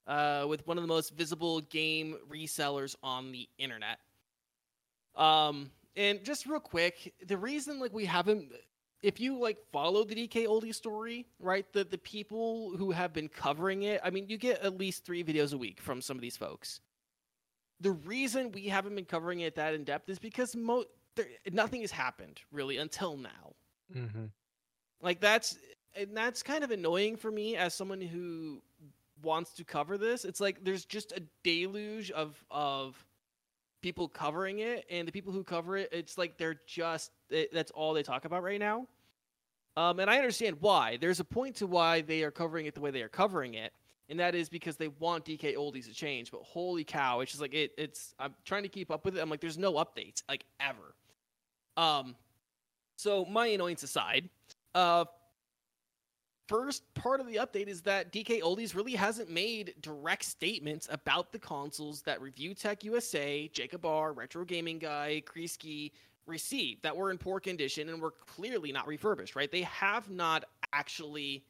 [0.07, 3.99] uh, with one of the most visible game resellers on the internet.
[5.17, 8.53] Um, and just real quick, the reason like we haven't,
[9.03, 11.71] if you like follow the DKOldie story, right?
[11.73, 15.25] The the people who have been covering it, I mean, you get at least three
[15.25, 16.81] videos a week from some of these folks.
[17.81, 20.85] The reason we haven't been covering it that in depth is because mo-
[21.17, 23.55] there, nothing has happened really until now.
[23.95, 24.27] Mm-hmm.
[25.01, 25.57] Like that's
[25.97, 28.63] and that's kind of annoying for me as someone who
[29.23, 30.25] wants to cover this.
[30.25, 33.03] It's like there's just a deluge of of
[33.83, 37.71] people covering it, and the people who cover it, it's like they're just it, that's
[37.71, 38.87] all they talk about right now.
[39.77, 40.99] Um, and I understand why.
[41.01, 43.73] There's a point to why they are covering it the way they are covering it,
[44.09, 46.31] and that is because they want DKOldies to change.
[46.31, 47.73] But holy cow, it's just like it.
[47.79, 49.21] It's I'm trying to keep up with it.
[49.21, 50.95] I'm like, there's no updates like ever.
[51.77, 52.17] Um,
[52.97, 54.29] so my annoyance aside,
[54.75, 55.05] uh,
[56.51, 61.39] first part of the update is that DKOldies really hasn't made direct statements about the
[61.39, 65.93] consoles that Review Tech USA, Jacob R, Retro Gaming Guy, Kreisky
[66.27, 69.51] received that were in poor condition and were clearly not refurbished, right?
[69.53, 71.45] They have not actually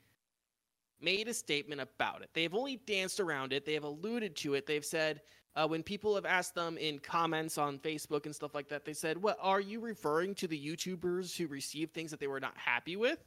[1.00, 2.28] made a statement about it.
[2.34, 3.64] They've only danced around it.
[3.64, 4.66] They have alluded to it.
[4.66, 5.22] They've said,
[5.56, 8.92] uh, when people have asked them in comments on Facebook and stuff like that, they
[8.92, 12.56] said, "What are you referring to the YouTubers who received things that they were not
[12.58, 13.24] happy with?"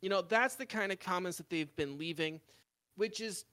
[0.00, 2.40] You know, that's the kind of comments that they've been leaving,
[2.96, 3.44] which is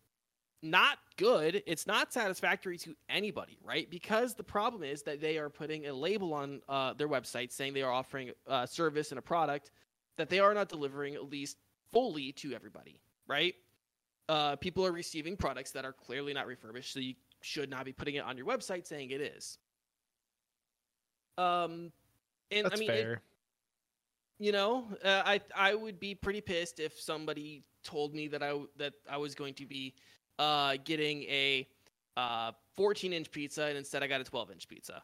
[0.61, 1.63] not good.
[1.65, 3.89] It's not satisfactory to anybody, right?
[3.89, 7.73] Because the problem is that they are putting a label on uh, their website saying
[7.73, 9.71] they are offering a service and a product
[10.17, 11.57] that they are not delivering at least
[11.91, 13.55] fully to everybody, right?
[14.27, 17.93] Uh, people are receiving products that are clearly not refurbished, so you should not be
[17.93, 19.57] putting it on your website saying it is.
[21.37, 21.91] Um,
[22.49, 23.21] and That's I mean, fair.
[24.39, 28.49] You know, uh, I I would be pretty pissed if somebody told me that I
[28.49, 29.93] w- that I was going to be
[30.39, 31.67] uh, getting a
[32.17, 35.01] uh, 14 inch pizza and instead I got a 12 inch pizza.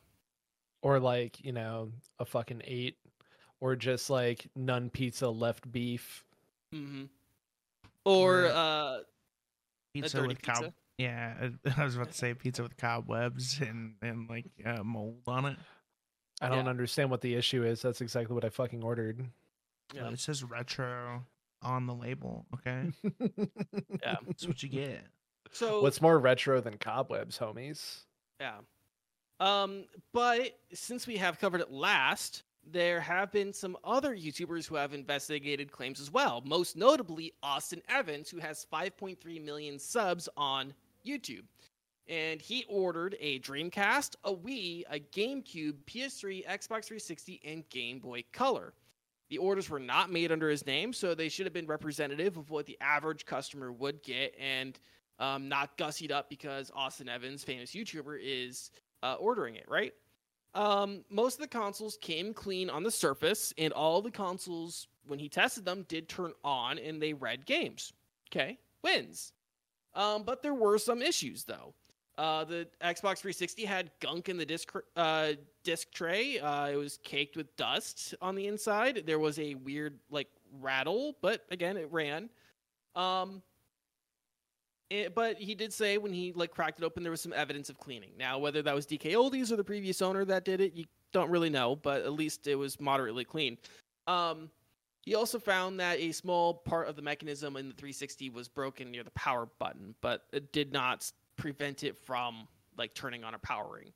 [0.81, 2.97] or like you know a fucking eight,
[3.59, 6.23] or just like none pizza left beef.
[6.73, 7.03] Mm-hmm.
[8.05, 8.51] Or Right.
[8.51, 8.99] uh,
[9.93, 10.55] Pizza dirty with cob.
[10.55, 10.73] pizza?
[10.97, 15.45] Yeah, I was about to say pizza with cobwebs and and like uh, mold on
[15.45, 15.57] it.
[16.41, 16.69] I don't Yeah.
[16.71, 17.81] understand what the issue is.
[17.81, 19.25] That's exactly what I fucking ordered.
[19.93, 21.23] yeah, It says retro
[21.61, 22.45] on the label.
[22.55, 22.91] Okay,
[24.01, 24.15] yeah.
[24.25, 25.05] that's what you get.
[25.51, 28.01] So What's more retro than cobwebs, homies?
[28.39, 28.59] Yeah.
[29.39, 34.75] Um, but since we have covered it last, there have been some other YouTubers who
[34.75, 36.41] have investigated claims as well.
[36.45, 40.73] Most notably, Austin Evans, who has 5.3 million subs on
[41.05, 41.43] YouTube.
[42.11, 48.25] And he ordered a Dreamcast, a Wii, a GameCube, PS3, Xbox 360, and Game Boy
[48.33, 48.73] Color.
[49.29, 52.49] The orders were not made under his name, so they should have been representative of
[52.49, 54.77] what the average customer would get and
[55.19, 58.71] um, not gussied up because Austin Evans, famous YouTuber, is
[59.03, 59.93] uh, ordering it, right?
[60.53, 65.17] Um, most of the consoles came clean on the surface, and all the consoles, when
[65.17, 67.93] he tested them, did turn on and they read games.
[68.29, 69.31] Okay, wins.
[69.93, 71.73] Um, but there were some issues though.
[72.17, 75.31] Uh, the Xbox 360 had gunk in the disc uh,
[75.63, 76.39] disc tray.
[76.39, 79.03] Uh, it was caked with dust on the inside.
[79.05, 80.27] There was a weird like
[80.59, 82.29] rattle, but again, it ran.
[82.95, 83.41] Um,
[84.89, 87.69] it, but he did say when he like cracked it open, there was some evidence
[87.69, 88.11] of cleaning.
[88.19, 91.49] Now, whether that was DKOldies or the previous owner that did it, you don't really
[91.49, 91.77] know.
[91.77, 93.57] But at least it was moderately clean.
[94.07, 94.49] Um,
[95.01, 98.91] he also found that a small part of the mechanism in the 360 was broken
[98.91, 103.39] near the power button, but it did not prevent it from like turning on or
[103.39, 103.91] powering.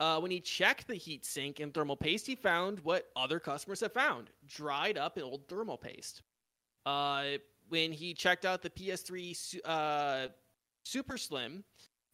[0.00, 3.80] Uh, when he checked the heat sink and thermal paste, he found what other customers
[3.80, 6.22] have found: dried up old thermal paste.
[6.84, 7.24] Uh,
[7.68, 10.28] when he checked out the PS3 uh,
[10.84, 11.62] Super Slim,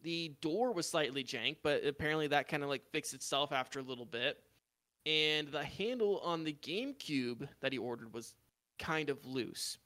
[0.02, 3.82] the door was slightly jank, but apparently that kind of like fixed itself after a
[3.82, 4.38] little bit.
[5.06, 8.34] And the handle on the GameCube that he ordered was
[8.78, 9.78] kind of loose.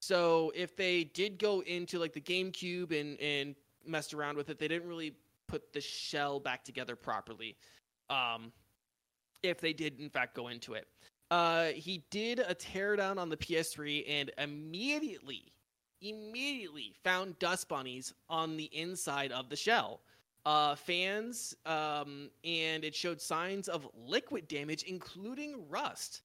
[0.00, 3.54] So if they did go into like the GameCube and and
[3.86, 5.14] messed around with it, they didn't really
[5.46, 7.56] put the shell back together properly.
[8.10, 8.52] Um,
[9.42, 10.88] if they did in fact go into it.
[11.30, 15.52] Uh, he did a teardown on the PS3 and immediately,
[16.00, 20.00] immediately found dust bunnies on the inside of the shell.
[20.46, 26.22] Uh, fans, um, and it showed signs of liquid damage, including rust,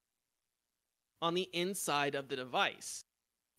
[1.22, 3.04] on the inside of the device.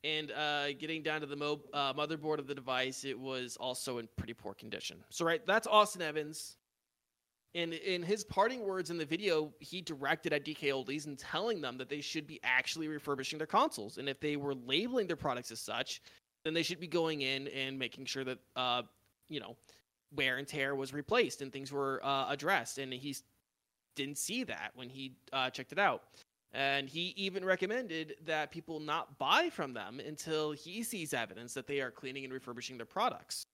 [0.04, 3.96] And uh, getting down to the mo- uh, motherboard of the device, it was also
[3.98, 5.02] in pretty poor condition.
[5.08, 6.58] So, right, that's Austin Evans.
[7.54, 11.78] And in his parting words in the video, he directed at DKOldies and telling them
[11.78, 13.96] that they should be actually refurbishing their consoles.
[13.96, 16.02] And if they were labeling their products as such,
[16.44, 18.82] then they should be going in and making sure that, uh,
[19.28, 19.56] you know,
[20.14, 22.78] wear and tear was replaced and things were uh, addressed.
[22.78, 23.16] And he
[23.96, 26.02] didn't see that when he uh, checked it out.
[26.54, 31.66] And he even recommended that people not buy from them until he sees evidence that
[31.66, 33.46] they are cleaning and refurbishing their products.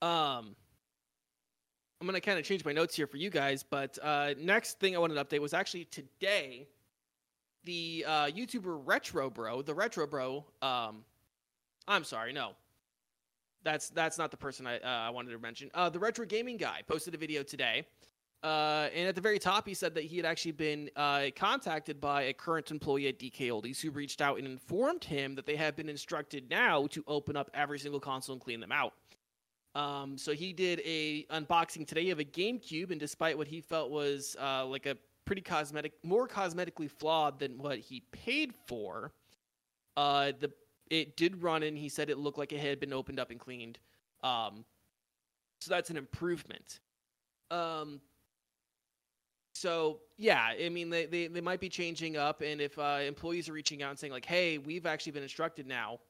[0.00, 0.56] Um,
[2.00, 4.96] I'm gonna kind of change my notes here for you guys, but uh, next thing
[4.96, 6.66] I wanted to update was actually today.
[7.64, 10.44] The uh, YouTuber Retro Bro, the Retro Bro.
[10.60, 11.04] Um,
[11.88, 12.50] I'm sorry, no,
[13.62, 15.70] that's that's not the person I uh, I wanted to mention.
[15.72, 17.86] Uh, the Retro Gaming Guy posted a video today,
[18.44, 21.98] Uh, and at the very top, he said that he had actually been uh, contacted
[21.98, 25.74] by a current employee at DKOldies who reached out and informed him that they have
[25.74, 28.92] been instructed now to open up every single console and clean them out.
[29.74, 33.90] Um, so he did a unboxing today of a GameCube, and despite what he felt
[33.90, 39.10] was uh, like a pretty cosmetic, more cosmetically flawed than what he paid for,
[39.96, 40.52] uh, the
[40.90, 43.40] it did run, and he said it looked like it had been opened up and
[43.40, 43.78] cleaned.
[44.22, 44.66] Um,
[45.60, 46.80] so that's an improvement.
[47.50, 48.02] Um,
[49.54, 53.48] so yeah, I mean they, they, they might be changing up, and if uh, employees
[53.48, 56.00] are reaching out and saying like, "Hey, we've actually been instructed now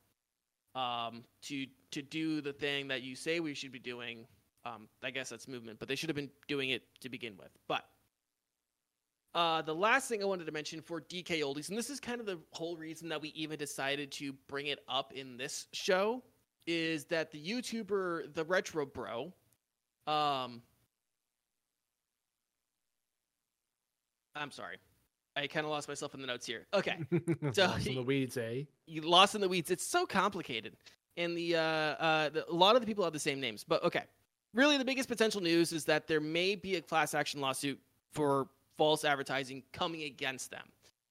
[0.74, 4.26] um, to to do the thing that you say we should be doing,"
[4.64, 5.78] um, I guess that's movement.
[5.78, 7.50] But they should have been doing it to begin with.
[7.68, 7.84] But
[9.34, 12.26] uh, the last thing I wanted to mention for DKOldies, and this is kind of
[12.26, 16.22] the whole reason that we even decided to bring it up in this show,
[16.66, 19.34] is that the YouTuber the Retro Bro,
[20.06, 20.62] um,
[24.34, 24.78] I'm sorry.
[25.36, 26.66] I kind of lost myself in the notes here.
[26.72, 26.98] Okay.
[27.52, 28.62] So Lost in the weeds, eh?
[28.86, 29.70] You lost in the weeds.
[29.70, 30.76] It's so complicated.
[31.16, 33.64] And the, uh, uh, the, a lot of the people have the same names.
[33.64, 34.04] But okay.
[34.54, 37.80] Really, the biggest potential news is that there may be a class action lawsuit
[38.12, 40.68] for false advertising coming against them.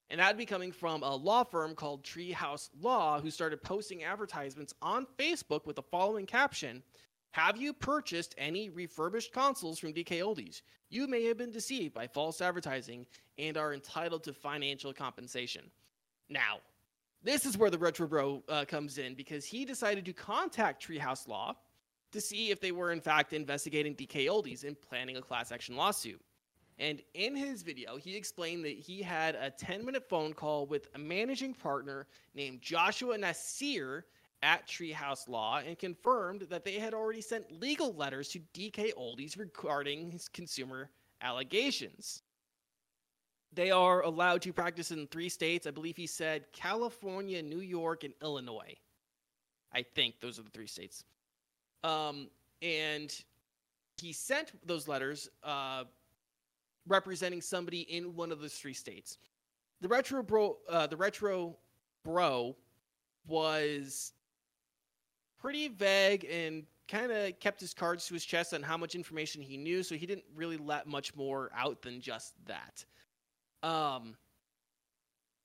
[0.09, 4.73] And that'd be coming from a law firm called Treehouse Law, who started posting advertisements
[4.81, 6.83] on Facebook with the following caption
[7.33, 10.61] Have you purchased any refurbished consoles from DKOldies?
[10.89, 13.07] You may have been deceived by false advertising
[13.39, 15.63] and are entitled to financial compensation.
[16.29, 16.59] Now,
[17.23, 21.27] this is where the Retro Bro uh, comes in because he decided to contact Treehouse
[21.27, 21.55] Law
[22.11, 26.21] to see if they were in fact investigating DKOldies and planning a class action lawsuit.
[26.77, 30.87] And in his video, he explained that he had a 10 minute phone call with
[30.93, 34.03] a managing partner named Joshua Nassir
[34.43, 40.11] at Treehouse Law and confirmed that they had already sent legal letters to DKOldies regarding
[40.11, 40.89] his consumer
[41.21, 42.21] allegations.
[43.53, 45.65] They are allowed to practice in three states.
[45.65, 48.75] I believe he said California, New York, and Illinois.
[49.71, 51.05] I think those are the three states.
[51.83, 52.29] Um,
[52.61, 53.15] and
[54.01, 55.85] he sent those letters uh,
[56.87, 59.17] representing somebody in one of those three states.
[59.81, 61.55] The retro bro, uh, the retro
[62.03, 62.55] bro,
[63.27, 64.13] was
[65.43, 69.41] pretty vague and kind of kept his cards to his chest on how much information
[69.41, 72.85] he knew, so he didn't really let much more out than just that.
[73.61, 74.15] Um,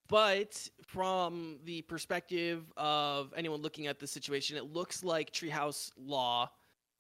[0.08, 6.48] but from the perspective of anyone looking at the situation, it looks like Treehouse Law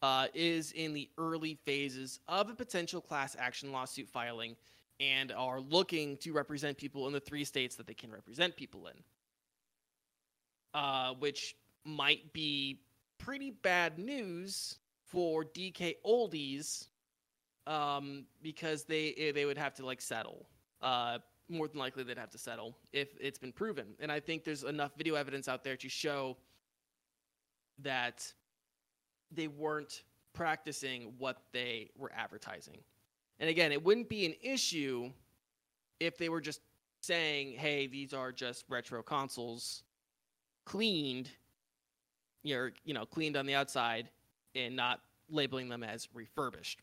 [0.02, 4.56] uh, is in the early phases of a potential class action lawsuit filing
[4.98, 8.88] and are looking to represent people in the three states that they can represent people
[8.88, 8.94] in,
[10.74, 12.80] uh, which might be
[13.18, 16.86] pretty bad news for DK Oldies
[17.66, 20.48] um, because they they would have to like settle.
[20.80, 21.18] Uh,
[21.50, 23.86] more than likely, they'd have to settle if it's been proven.
[24.00, 26.36] And I think there's enough video evidence out there to show
[27.80, 28.30] that
[29.30, 30.02] they weren't
[30.34, 32.78] practicing what they were advertising.
[33.40, 35.10] And again, it wouldn't be an issue
[36.00, 36.60] if they were just
[37.00, 39.84] saying, "Hey, these are just retro consoles,
[40.64, 41.30] cleaned,
[42.42, 44.08] you're you know cleaned on the outside,
[44.54, 46.80] and not labeling them as refurbished."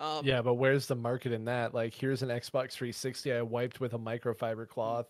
[0.00, 1.72] Um, Yeah, but where's the market in that?
[1.72, 5.06] Like, here's an Xbox 360 I wiped with a microfiber cloth.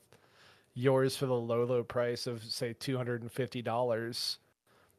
[0.75, 4.39] Yours for the low, low price of say two hundred and fifty dollars.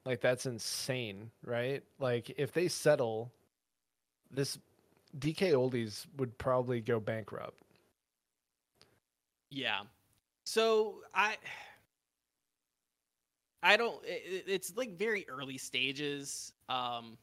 [0.06, 1.84] Like that's insane, right?
[2.00, 3.32] Like if they settle,
[4.32, 4.58] this
[5.20, 7.62] DKOldies would probably go bankrupt.
[9.50, 9.82] Yeah.
[10.46, 11.38] So I
[13.66, 17.18] I don't it, it's like very early stages um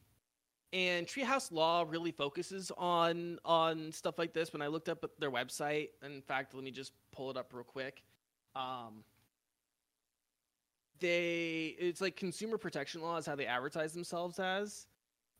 [0.73, 5.29] and Treehouse Law really focuses on on stuff like this when I looked up their
[5.31, 5.89] website.
[6.03, 8.03] In fact, let me just pull it up real quick.
[8.55, 9.03] Um
[10.99, 14.87] they it's like consumer protection law is how they advertise themselves as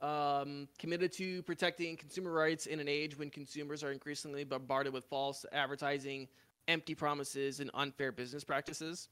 [0.04, 5.06] um, committed to protecting consumer rights in an age when consumers are increasingly bombarded with
[5.06, 6.28] false advertising
[6.68, 9.08] empty promises and unfair business practices.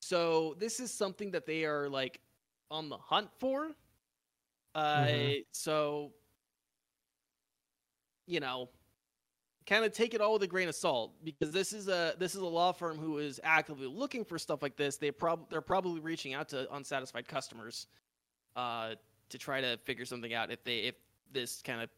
[0.00, 2.20] So this is something that they are like
[2.70, 3.70] on the hunt for.
[4.74, 5.46] Uh, Mhm.
[5.52, 6.12] So
[8.26, 8.68] you know,
[9.66, 12.34] kind of take it all with a grain of salt because this is a this
[12.34, 14.96] is a law firm who is actively looking for stuff like this.
[14.96, 17.86] They prob they're probably reaching out to unsatisfied customers
[18.56, 18.94] uh,
[19.30, 20.94] to try to figure something out if they if
[21.32, 21.90] this kind of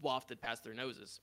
[0.00, 1.20] wafted past their noses.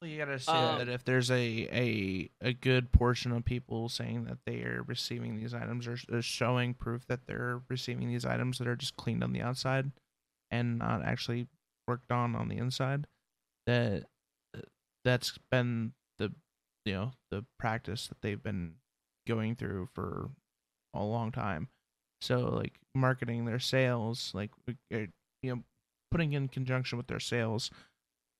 [0.00, 3.88] Well, you gotta assume Um, that if there's a, a a good portion of people
[3.88, 8.24] saying that they are receiving these items or is showing proof that they're receiving these
[8.26, 9.90] items that are just cleaned on the outside
[10.50, 11.48] and not actually
[11.88, 13.06] worked on on the inside,
[13.66, 14.04] that
[15.04, 16.32] that's been the
[16.84, 18.74] you know the practice that they've been
[19.26, 20.30] going through for
[20.94, 21.68] a long time.
[22.20, 24.50] So like marketing their sales, like
[24.90, 25.08] you
[25.42, 25.62] know,
[26.10, 27.70] putting in conjunction with their sales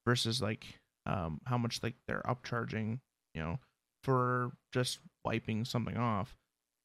[0.06, 3.00] versus like um how much like they're upcharging,
[3.34, 3.58] you know,
[4.04, 6.36] for just wiping something off.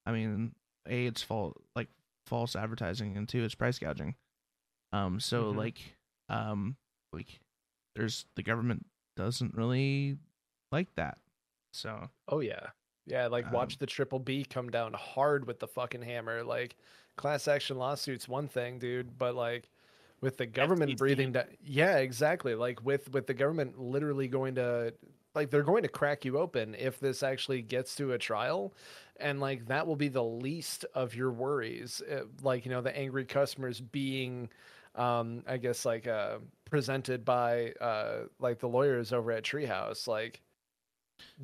[0.05, 0.55] I mean,
[0.87, 1.89] a it's false like
[2.27, 4.15] false advertising, and two it's price gouging.
[4.93, 5.55] Um, so Mhm.
[5.57, 5.95] like,
[6.29, 6.77] um,
[7.13, 7.39] like
[7.95, 10.17] there's the government doesn't really
[10.71, 11.19] like that.
[11.73, 12.71] So Oh yeah.
[13.05, 16.43] Yeah, like Um, watch the triple B come down hard with the fucking hammer.
[16.43, 16.75] Like
[17.17, 19.69] class action lawsuits one thing, dude, but like
[20.21, 20.97] with the government FTC.
[20.97, 22.55] breathing down yeah, exactly.
[22.55, 24.93] Like with with the government literally going to
[25.35, 28.73] like they're going to crack you open if this actually gets to a trial
[29.17, 32.95] and like that will be the least of your worries Uh, like you know the
[32.97, 34.49] angry customers being
[34.95, 36.37] um i guess like uh
[36.69, 40.41] presented by uh like the lawyers over at treehouse like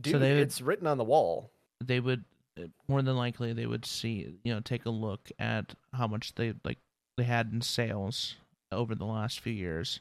[0.02, 1.50] dude they would- it's written on the wall
[1.82, 2.26] they would
[2.60, 6.36] uh, more than likely they would see you know take a look at how much
[6.36, 6.80] they like
[7.16, 8.36] they had in sales
[8.72, 10.00] over the last few years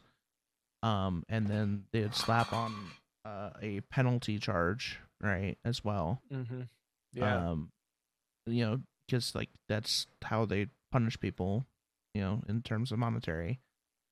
[0.83, 2.75] um and then they would slap on
[3.25, 6.63] uh, a penalty charge right as well mm-hmm.
[7.13, 7.71] yeah um
[8.47, 11.65] you know because like that's how they punish people
[12.15, 13.61] you know in terms of monetary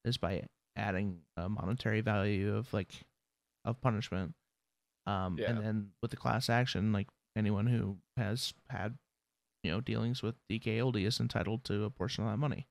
[0.04, 0.42] is by
[0.76, 2.92] adding a monetary value of like
[3.64, 4.34] of punishment
[5.06, 5.50] um Yeah.
[5.50, 8.96] and then with the class action like anyone who has had
[9.62, 12.66] you know dealings with dk oldie is entitled to a portion of that money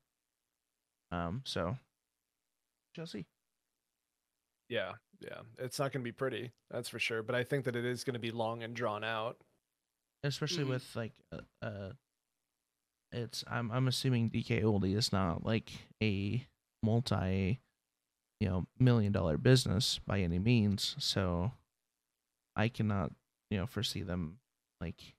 [1.14, 1.76] um so
[2.96, 3.26] shall see.
[4.68, 5.40] Yeah yeah.
[5.58, 8.04] It's not going to be pretty that's for sure but i think that it is
[8.04, 9.36] going to be long and drawn out.
[10.22, 10.68] Especially Mhm.
[10.68, 11.92] with like uh, uh
[13.12, 15.70] it's i'm i'm assuming DKOldie is not like
[16.02, 16.44] a
[16.82, 17.60] multi
[18.40, 21.52] you know million dollar business by any means so
[22.56, 23.12] i cannot
[23.50, 24.38] you know foresee them
[24.80, 25.14] like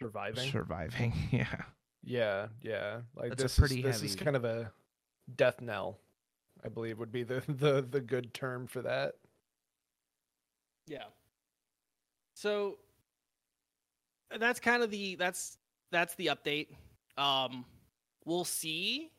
[0.00, 0.50] surviving?
[0.50, 1.62] surviving yeah.
[2.02, 3.02] Yeah, yeah.
[3.14, 4.72] Like That's a this pretty is this is kind of a
[5.36, 5.98] death knell,
[6.64, 9.14] I believe would be the the the good term for that.
[10.86, 11.04] Yeah.
[12.34, 12.78] So
[14.38, 15.58] that's kind of the that's
[15.90, 16.68] that's the update.
[17.16, 17.64] Um
[18.24, 19.10] we'll see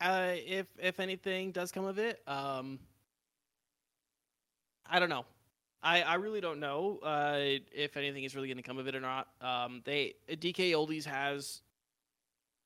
[0.00, 2.20] uh if if anything does come of it.
[2.26, 2.78] Um
[4.86, 5.24] I don't know.
[5.82, 7.38] I I really don't know uh
[7.72, 9.28] if anything is really going to come of it or not.
[9.40, 11.62] Um they DKOldies has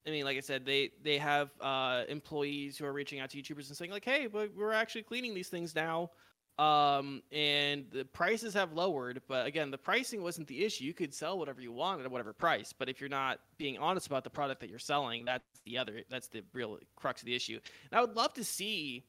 [0.06, 3.42] I mean, like I said, they they have uh, employees who are reaching out to
[3.42, 6.10] YouTubers and saying like, "Hey, but we're actually cleaning these things now."
[6.58, 9.22] um, and the prices have lowered.
[9.28, 10.84] But again, the pricing wasn't the issue.
[10.84, 14.06] You could sell whatever you want at whatever price, but if you're not being honest
[14.06, 16.02] about the product that you're selling, that's the other.
[16.10, 17.60] That's the real crux of the issue.
[17.90, 19.04] And I would love to see,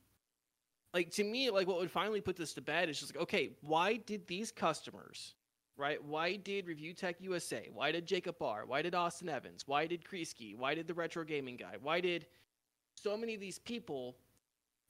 [0.94, 3.52] like to me, like what would finally put this to bed is just like, okay,
[3.62, 5.34] why did these customers,
[5.80, 6.04] right?
[6.04, 7.70] Why did Review Tech USA?
[7.74, 8.66] Why did Jacob Barr?
[8.66, 9.64] Why did Austin Evans?
[9.66, 10.56] Why did Kreisky?
[10.56, 11.76] Why did the Retro Gaming Guy?
[11.82, 12.28] Why did
[12.96, 14.18] so many of these people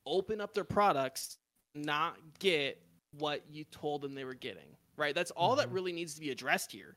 [0.05, 1.37] open up their products
[1.75, 2.81] not get
[3.19, 5.73] what you told them they were getting right that's all that Mhm.
[5.73, 6.95] really needs to be addressed here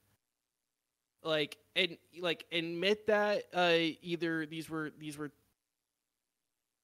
[1.22, 5.30] like and like admit that uh either these were these were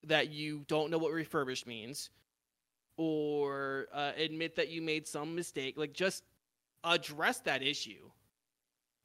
[0.05, 2.11] that you don't know what refurbished means
[2.97, 6.25] or uh, admit that you made some mistake like just
[6.85, 8.11] address that issue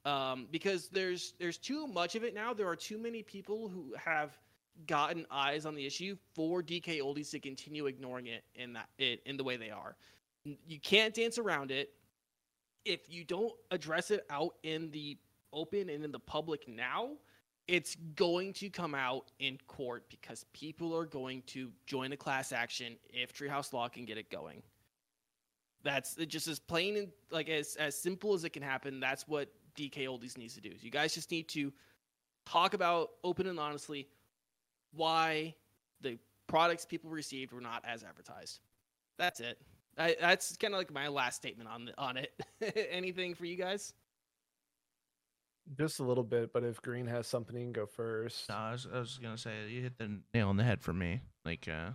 [0.04, 3.92] um because there's there's too much of it now there are too many people who
[3.96, 4.38] have
[4.86, 9.36] gotten eyes on the issue for DKOldies to continue ignoring it in that it in
[9.36, 9.96] the way they are.
[10.66, 11.90] You can't dance around it.
[12.84, 15.16] If you don't address it out in the
[15.52, 17.10] open and in the public now,
[17.66, 22.52] it's going to come out in court because people are going to join a class
[22.52, 24.62] action if Treehouse Law can get it going.
[25.84, 29.00] That's it just as plain and like as as simple as it can happen.
[29.00, 30.70] That's what DKOldies needs to do.
[30.80, 31.72] You guys just need to
[32.46, 34.08] talk about open and honestly
[34.94, 35.54] why
[36.00, 38.60] the products people received were not as advertised.
[39.18, 39.58] That's it.
[39.96, 42.32] I, that's kind of like my last statement on the, on it.
[42.90, 43.92] Anything for you guys?
[45.78, 48.48] Just a little bit, but if Green has something, he can go first.
[48.48, 50.92] No, I was, I was gonna say you hit the nail on the head for
[50.92, 51.20] me.
[51.44, 51.90] Like, uh,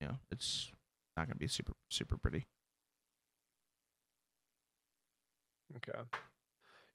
[0.00, 0.72] you know, it's
[1.16, 2.46] not gonna be super super pretty.
[5.76, 5.98] Okay.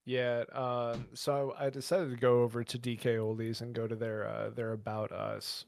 [0.05, 0.43] Yeah.
[0.53, 4.73] Um, so I decided to go over to DKOldies and go to their uh, their
[4.73, 5.65] About Us.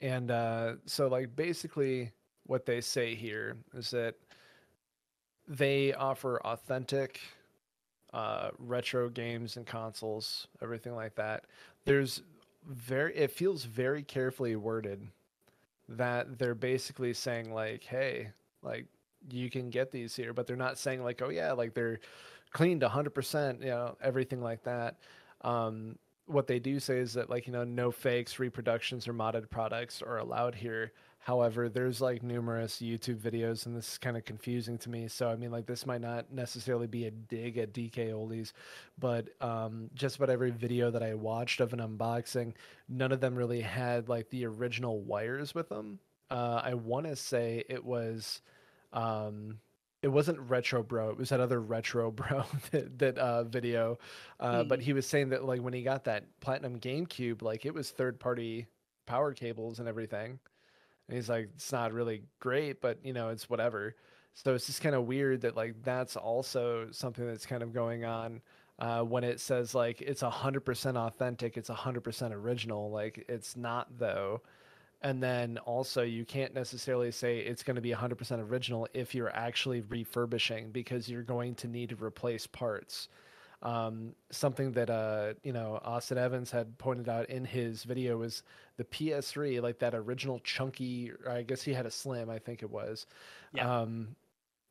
[0.00, 2.10] And uh, so, like, basically,
[2.46, 4.16] what they say here is that
[5.46, 7.20] they offer authentic
[8.12, 11.44] uh, retro games and consoles, everything like that.
[11.84, 12.22] There's
[12.66, 15.06] very, it feels very carefully worded
[15.88, 18.30] that they're basically saying, like, hey,
[18.62, 18.86] like,
[19.30, 22.00] you can get these here, but they're not saying like, oh yeah, like they're
[22.52, 24.98] cleaned 100%, you know, everything like that.
[25.42, 25.96] Um,
[26.26, 30.02] what they do say is that like you know no fakes reproductions or modded products
[30.02, 30.92] are allowed here.
[31.18, 35.08] However there's like numerous youtube videos and this is kind of confusing to me.
[35.08, 38.52] So i mean like this might not necessarily be a dig at DKOldies
[38.98, 42.54] but um, just about every video that i watched of an unboxing
[42.88, 45.98] none of them really had like the original wires with them.
[46.30, 48.40] Uh, i want to say it was
[48.92, 49.58] um,
[50.02, 53.98] it wasn't retro bro it was that other retro bro that, that uh, video.
[54.38, 54.68] Uh, mm.
[54.68, 57.90] but he was saying that like when he got that platinum gamecube like it was
[57.90, 58.66] third party
[59.06, 60.38] power cables and everything.
[61.08, 63.94] And he's like it's not really great but you know it's whatever.
[64.34, 68.04] So it's just kind of weird that like that's also something that's kind of going
[68.04, 68.40] on
[68.78, 72.90] uh, when it says like it's 100% authentic it's 100% original.
[72.90, 74.42] Like it's not though
[75.02, 79.34] and then also you can't necessarily say it's going to be 100% original if you're
[79.34, 83.08] actually refurbishing because you're going to need to replace parts.
[83.62, 88.42] Um, something that uh, you know austin evans had pointed out in his video was
[88.76, 92.70] the ps3 like that original chunky i guess he had a slim i think it
[92.70, 93.06] was.
[93.54, 93.82] Yeah.
[93.82, 94.16] um,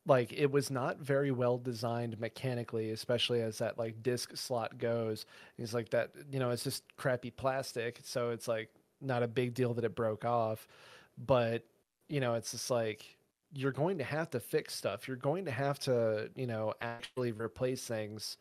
[0.04, 5.24] like it was not very well designed mechanically especially as that like disc slot goes.
[5.56, 8.68] He's like that you know it's just crappy plastic so it's like
[9.02, 10.66] not a big deal that it broke off,
[11.18, 11.64] but
[12.08, 13.16] you know, it's just like
[13.54, 15.06] you're going to have to fix stuff.
[15.06, 18.36] You're going to have to, you know, actually replace things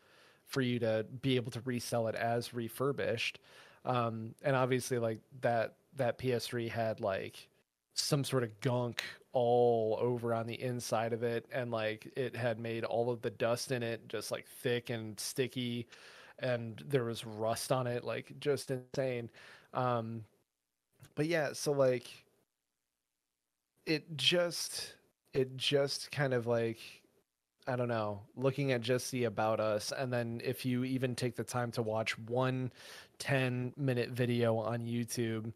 [0.46, 3.40] for you to be able to resell it as refurbished.
[3.86, 7.50] Um, and obviously, like that that PS3 had like
[7.94, 9.04] some sort of gunk
[9.34, 13.30] all over on the inside of it, and like it had made all of the
[13.30, 15.88] dust in it just like thick and sticky,
[16.40, 19.30] and there was rust on it, like just insane.
[19.74, 20.24] Um,
[21.16, 22.08] but yeah, so like
[23.86, 24.94] it just
[25.34, 26.80] it just kind of like
[27.68, 31.36] I don't know, looking at just the about us and then if you even take
[31.36, 32.72] the time to watch one
[33.20, 35.54] 10 minute video on YouTube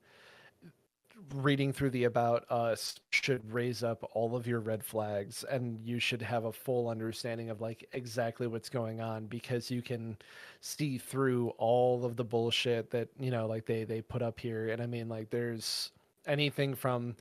[1.34, 6.00] reading through the about us should raise up all of your red flags and you
[6.00, 10.18] should have a full understanding of like exactly what's going on because you can
[10.62, 14.70] see through all of the bullshit that you know like they they put up here.
[14.70, 15.92] And i mean like there's
[16.26, 17.16] anything from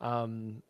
[0.00, 0.62] um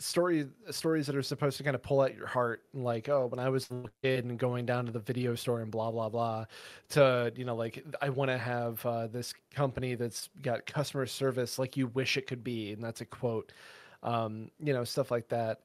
[0.00, 3.38] story stories that are supposed to kind of pull at your heart like oh when
[3.38, 6.44] i was a kid and going down to the video store and blah blah blah
[6.88, 11.58] to you know like i want to have uh, this company that's got customer service
[11.58, 13.52] like you wish it could be and that's a quote
[14.02, 15.60] um, you know stuff like that.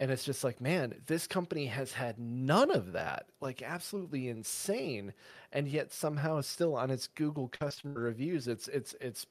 [0.00, 5.12] And it's just like man this company has had none of that like absolutely insane
[5.52, 9.26] and yet somehow still on its google customer reviews it's it's it's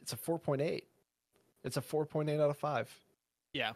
[0.00, 0.84] it's a 4.8
[1.64, 3.00] it's a 4.8 out of 5
[3.52, 3.72] yeah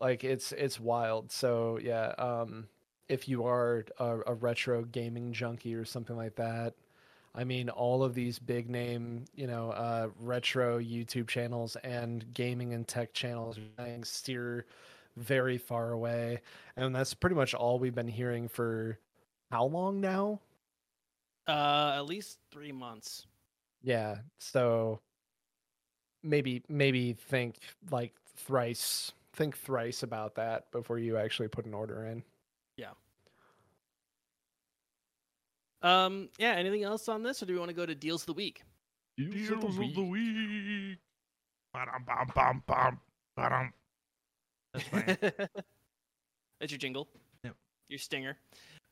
[0.00, 1.30] like it's it's wild.
[1.32, 2.68] So yeah, um,
[3.08, 6.74] if you are a, a retro gaming junkie or something like that,
[7.34, 12.72] I mean, all of these big name, you know, uh, retro YouTube channels and gaming
[12.72, 13.58] and tech channels
[14.02, 14.66] steer
[15.16, 16.40] very far away,
[16.76, 18.98] and that's pretty much all we've been hearing for
[19.50, 20.40] how long now?
[21.46, 23.26] Uh, at least three months.
[23.82, 25.00] Yeah, so
[26.22, 27.58] maybe maybe think
[27.90, 32.22] like thrice think thrice about that before you actually put an order in.
[32.76, 32.90] Yeah.
[35.82, 36.30] Um.
[36.38, 36.52] Yeah.
[36.52, 38.62] Anything else on this, or do we want to go to deals of the week?
[39.16, 39.94] Deals, deals of, the, of week.
[39.94, 40.98] the week.
[41.72, 43.00] Ba-dum, bum, bum, bum,
[43.36, 43.72] ba-dum.
[44.72, 45.16] That's fine.
[46.60, 47.08] That's your jingle.
[47.44, 47.54] Yep.
[47.88, 48.38] Your stinger.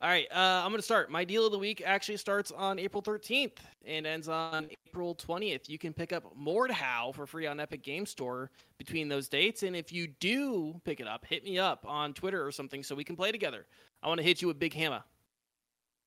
[0.04, 1.10] All right, uh, I'm going to start.
[1.10, 5.66] My deal of the week actually starts on April 13th and ends on April 20th.
[5.66, 9.62] You can pick up Mordhau for free on Epic Game Store between those dates.
[9.62, 12.94] And if you do pick it up, hit me up on Twitter or something so
[12.94, 13.64] we can play together.
[14.02, 15.02] I want to hit you with Big Hammer.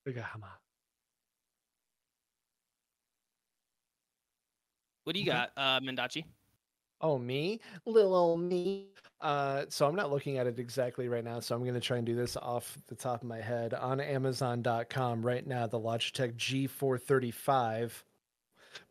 [0.06, 0.45] Big Hammer.
[5.06, 5.39] What do you mm-hmm.
[5.39, 6.24] got, uh, Mendacii?
[7.02, 7.62] Oh, me?
[7.88, 8.89] Little old me.
[9.20, 11.97] Uh, so I'm not looking at it exactly right now, so I'm going to try
[11.97, 13.74] and do this off the top of my head.
[13.74, 17.91] On Amazon.com right now, the Logitech G435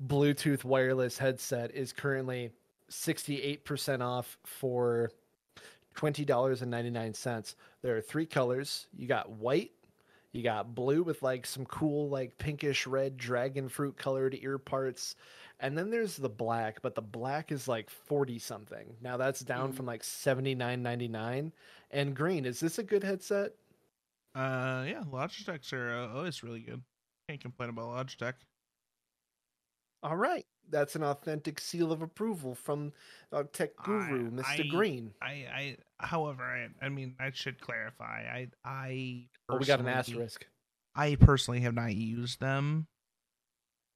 [0.04, 2.50] Bluetooth wireless headset is currently
[2.90, 5.10] 68% off for
[5.96, 7.54] $20.99.
[7.82, 8.88] There are three colors.
[8.96, 9.70] You got white,
[10.32, 15.16] you got blue with like some cool like pinkish red dragon fruit colored ear parts
[15.60, 18.94] and then there's the black, but the black is like 40 something.
[19.00, 19.76] Now that's down mm.
[19.76, 21.52] from like 79.99.
[21.90, 23.52] And green, is this a good headset?
[24.34, 26.82] Uh yeah, Logitech's are uh, always really good.
[27.28, 28.34] Can't complain about Logitech.
[30.02, 32.92] All right, that's an authentic seal of approval from
[33.32, 34.64] our tech guru, I- Mr.
[34.66, 35.14] I- Green.
[35.22, 38.04] I, I, however, I, I mean, I should clarify.
[38.04, 39.24] I, I.
[39.48, 40.46] Oh, we got an asterisk.
[40.94, 42.86] I personally have not used them.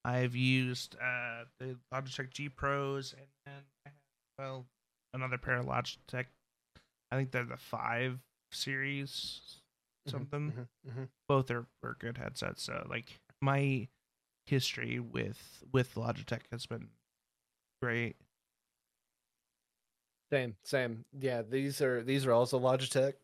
[0.04, 3.94] I've used uh, the Logitech G Pros and then I have,
[4.38, 4.66] well
[5.12, 6.26] another pair of Logitech.
[7.10, 8.18] I think they're the five
[8.52, 9.40] series
[10.06, 10.52] Mhm, something.
[10.52, 11.08] mhm, mhm.
[11.28, 12.62] Both are, are good headsets.
[12.62, 13.88] So like my
[14.46, 16.88] history with with Logitech has been
[17.82, 18.16] great.
[20.32, 21.04] Same, same.
[21.18, 23.14] Yeah, these are these are also Logitech.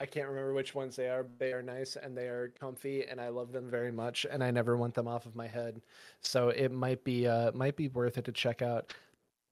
[0.00, 1.24] I can't remember which ones they are.
[1.24, 4.26] but They are nice and they are comfy, and I love them very much.
[4.30, 5.80] And I never want them off of my head,
[6.20, 8.92] so it might be uh might be worth it to check out.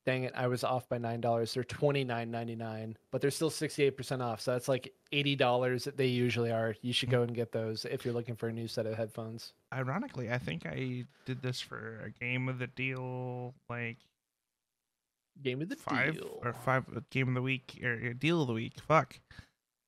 [0.05, 1.53] Dang it, I was off by nine dollars.
[1.53, 4.41] They're twenty nine ninety nine, but they're still sixty eight percent off.
[4.41, 6.77] So that's like eighty dollars that they usually are.
[6.81, 9.53] You should go and get those if you're looking for a new set of headphones.
[9.75, 13.97] Ironically, I think I did this for a game of the deal like
[15.43, 16.39] Game of the five deal.
[16.43, 18.75] or five game of the week or deal of the week.
[18.87, 19.19] Fuck.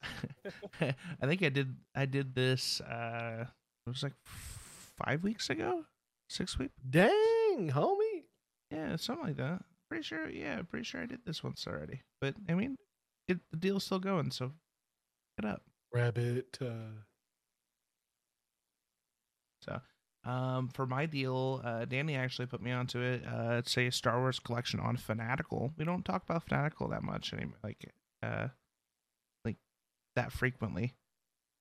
[0.81, 1.75] I think I did.
[1.95, 2.81] I did this.
[2.81, 3.47] uh
[3.87, 5.85] It was like five weeks ago,
[6.29, 6.75] six weeks.
[6.89, 8.25] Dang, homie.
[8.71, 9.63] Yeah, something like that.
[9.89, 10.29] Pretty sure.
[10.29, 12.03] Yeah, pretty sure I did this once already.
[12.21, 12.77] But I mean,
[13.27, 14.31] it the deal's still going.
[14.31, 14.53] So,
[15.41, 15.63] get up.
[15.93, 16.59] Rabbit.
[16.61, 17.03] Uh...
[19.63, 19.81] So,
[20.25, 23.23] um, for my deal, uh, Danie actually put me onto it.
[23.27, 25.73] Uh, it's a Star Wars collection on Fanatical.
[25.77, 27.93] We don't talk about Fanatical that much anymore, like,
[28.23, 28.49] uh,
[30.19, 30.95] that frequently.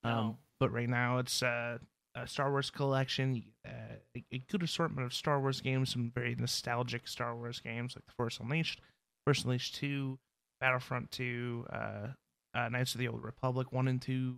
[0.03, 1.77] Um, but right now it's uh,
[2.15, 6.35] a Star Wars collection, uh, a, a good assortment of Star Wars games, some very
[6.35, 8.81] nostalgic Star Wars games like The Force Unleashed,
[9.25, 10.17] Force Unleashed Two,
[10.59, 12.07] Battlefront Two, uh,
[12.53, 14.37] uh, Knights of the Old Republic One and Two.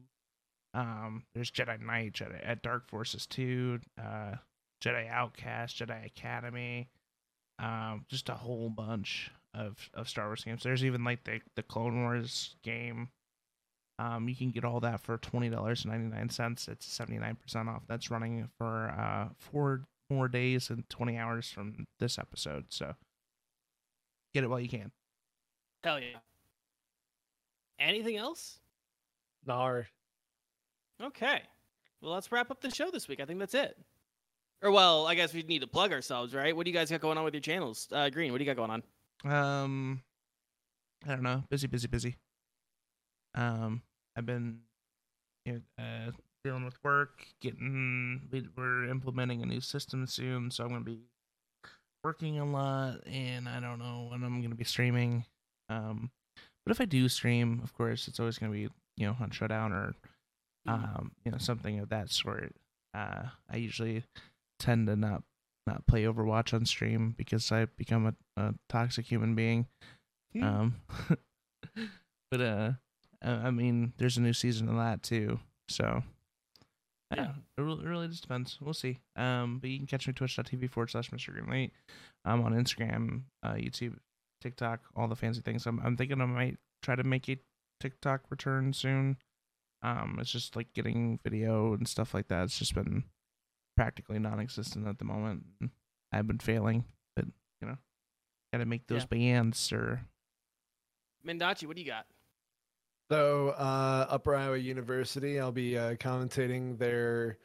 [0.74, 4.36] Um, there's Jedi Knight, Jedi at Dark Forces 2, uh,
[4.84, 6.90] Jedi Outcast, Jedi Academy,
[7.58, 10.62] um, just a whole bunch of, of Star Wars games.
[10.64, 13.10] There's even like the, the Clone Wars game.
[14.00, 16.70] Um, you can get all that for twenty dollars and ninety nine cents.
[16.70, 17.84] It's seventy nine percent off.
[17.88, 22.66] That's running for uh four more days and twenty hours from this episode.
[22.70, 22.96] So
[24.34, 24.92] get it while you can.
[25.84, 26.20] Hell yeah.
[27.78, 28.60] Anything else?
[29.46, 29.88] Nar.
[31.02, 31.42] Okay.
[32.02, 33.20] Well, let's wrap up the show this week.
[33.20, 33.78] I think that's it.
[34.62, 36.56] Or well, I guess we need to plug ourselves, right?
[36.56, 37.88] What do you guys got going on with your channels?
[37.92, 38.82] Uh, Green, what do you got going
[39.26, 39.34] on?
[39.34, 40.02] Um,
[41.06, 41.44] I don't know.
[41.50, 42.16] Busy, busy, busy.
[43.36, 43.82] Um,
[44.20, 44.60] I've been,
[45.46, 46.12] you know, uh,
[46.44, 48.28] dealing with work, getting.
[48.32, 51.00] we- We're implementing a new system soon, so I'm gonna be
[52.04, 55.26] working a lot, and I don't know when I'm gonna be streaming.
[55.70, 56.12] Um,
[56.66, 59.72] but if I do stream, of course, it's always gonna be you know on Showdown
[59.72, 59.96] or,
[60.68, 62.56] um, you know, something of that sort.
[62.94, 64.04] Uh, I usually
[64.60, 65.24] tend to not
[65.68, 69.68] not play Overwatch on stream because I become a, a toxic human being.
[70.34, 70.44] Hmm.
[70.44, 70.76] Um,
[72.32, 72.72] but uh,
[73.22, 76.04] I I mean, there's a new season of that too, so
[77.12, 77.32] yeah, Yeah.
[77.58, 78.58] it really, it really just depends.
[78.62, 79.00] We'll see.
[79.16, 81.72] Um, but you can catch me twitch.tv forward slash MrGreenElite.
[82.26, 83.98] I'm on Instagram, uh, YouTube,
[84.42, 85.66] TikTok, all the fancy things.
[85.66, 87.38] I'm I'm thinking I might try to make a
[87.80, 89.18] TikTok return soon.
[89.82, 92.44] Um, it's just like getting video and stuff like that.
[92.44, 93.06] It's just been
[93.78, 95.46] practically non-existent at the moment.
[96.12, 96.84] I've been failing,
[97.16, 97.26] but
[97.62, 97.78] you know,
[98.52, 100.02] gotta make those bands or
[101.26, 102.06] Mendacii, what do you got?
[103.10, 107.38] So, uh, Upper Iowa University, I'll be uh, commentating their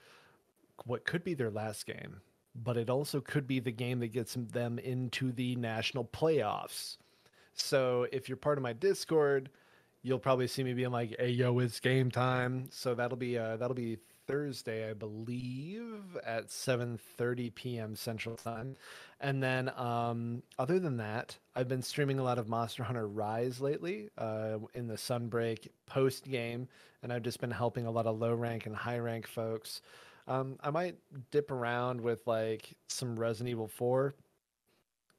[0.84, 2.20] what could be their last game,
[2.54, 6.98] but it also could be the game that gets them into the national playoffs.
[7.54, 9.48] So, if you're part of my Discord,
[10.02, 13.56] you'll probably see me being like, "Hey, yo, it's game time!" So that'll be uh,
[13.56, 17.96] that'll be Thursday, I believe, at 7:30 p.m.
[17.96, 18.76] Central Time.
[19.20, 23.60] And then, um, other than that, I've been streaming a lot of Monster Hunter Rise
[23.60, 26.68] lately uh, in the Sunbreak post game,
[27.02, 29.82] and I've just been helping a lot of low rank and high rank folks.
[30.26, 30.96] Um, I might
[31.30, 34.14] dip around with like some Resident Evil 4.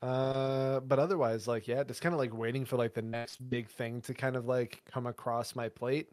[0.02, 3.68] Uh, but otherwise, like, yeah, just kind of like waiting for like the next big
[3.70, 6.12] thing to kind of like come across my plate,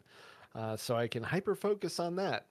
[0.55, 2.47] uh, so I can hyper focus on that.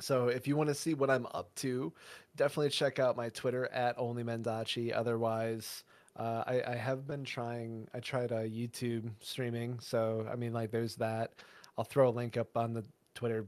[0.00, 1.92] So if you want to see what I'm up to,
[2.36, 4.92] definitely check out my Twitter at only Mendacii.
[4.94, 5.84] Otherwise,
[6.16, 7.88] uh, I, I have been trying.
[7.94, 11.32] I tried uh, YouTube streaming, so I mean, like, there's that.
[11.76, 13.46] I'll throw a link up on the Twitter.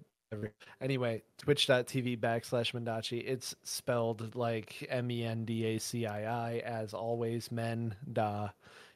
[0.82, 3.24] Anyway, twitch.tv backslash Mendacii.
[3.26, 8.50] It's spelled like M E N D A C I I, as always, men da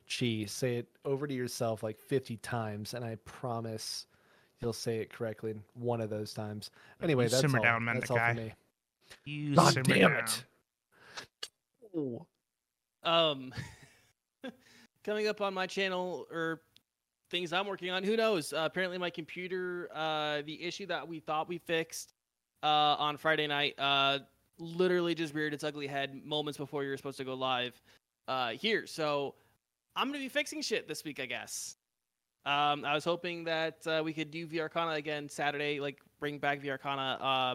[0.07, 0.45] chi.
[0.47, 4.07] Say it over to yourself like 50 times, and I promise
[4.63, 6.71] you'll say it correctly one of those times.
[7.03, 7.65] Anyway, You that's simmer all.
[7.65, 8.53] down, that's all for me.
[9.25, 10.25] you God simmer damn down.
[10.25, 10.45] it.
[11.95, 12.27] No.
[13.03, 13.53] Um,
[15.05, 16.63] coming up on my channel or
[17.31, 18.53] things I'm working on, who knows?
[18.53, 22.15] Uh, apparently, my computer, uh, the issue that we thought we fixed
[22.63, 22.67] uh,
[22.99, 24.21] on Friday night, uh,
[24.59, 27.75] literally just reared its ugly head moments before you were supposed to go live
[28.29, 28.87] uh, here.
[28.87, 29.35] So
[29.97, 31.77] I'm gonna be fixing shit this week, I guess.
[32.45, 36.61] Um, I was hoping that uh, we could do VRCana again Saturday, like bring back
[36.61, 37.55] VRCana, uh,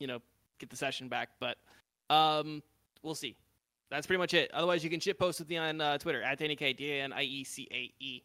[0.00, 0.20] you know,
[0.58, 1.56] get the session back, but
[2.10, 2.62] um,
[3.02, 3.36] we'll see.
[3.90, 4.50] That's pretty much it.
[4.52, 7.12] Otherwise, you can shit post with me on uh, Twitter at Daniecae D A N
[7.12, 8.22] I E C A E.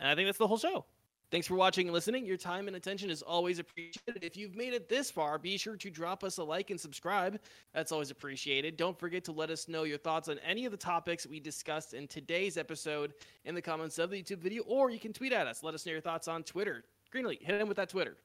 [0.00, 0.84] And I think that's the whole show.
[1.30, 2.24] Thanks for watching and listening.
[2.24, 4.22] Your time and attention is always appreciated.
[4.24, 7.38] If you've made it this far, be sure to drop us a like and subscribe.
[7.74, 8.78] That's always appreciated.
[8.78, 11.92] Don't forget to let us know your thoughts on any of the topics we discussed
[11.92, 13.12] in today's episode
[13.44, 15.62] in the comments of the YouTube video, or you can tweet at us.
[15.62, 16.84] Let us know your thoughts on Twitter.
[17.14, 18.16] Greenlee, hit him with that Twitter.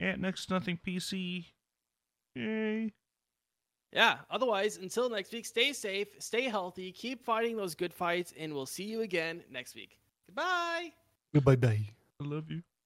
[0.00, 1.44] Yeah, next nothing PC.
[2.34, 2.92] Yay.
[3.92, 4.18] Yeah.
[4.30, 8.66] Otherwise, until next week, stay safe, stay healthy, keep fighting those good fights, and we'll
[8.66, 9.98] see you again next week.
[10.26, 10.92] Goodbye.
[11.34, 11.88] Bye bye.
[12.24, 12.62] I love you.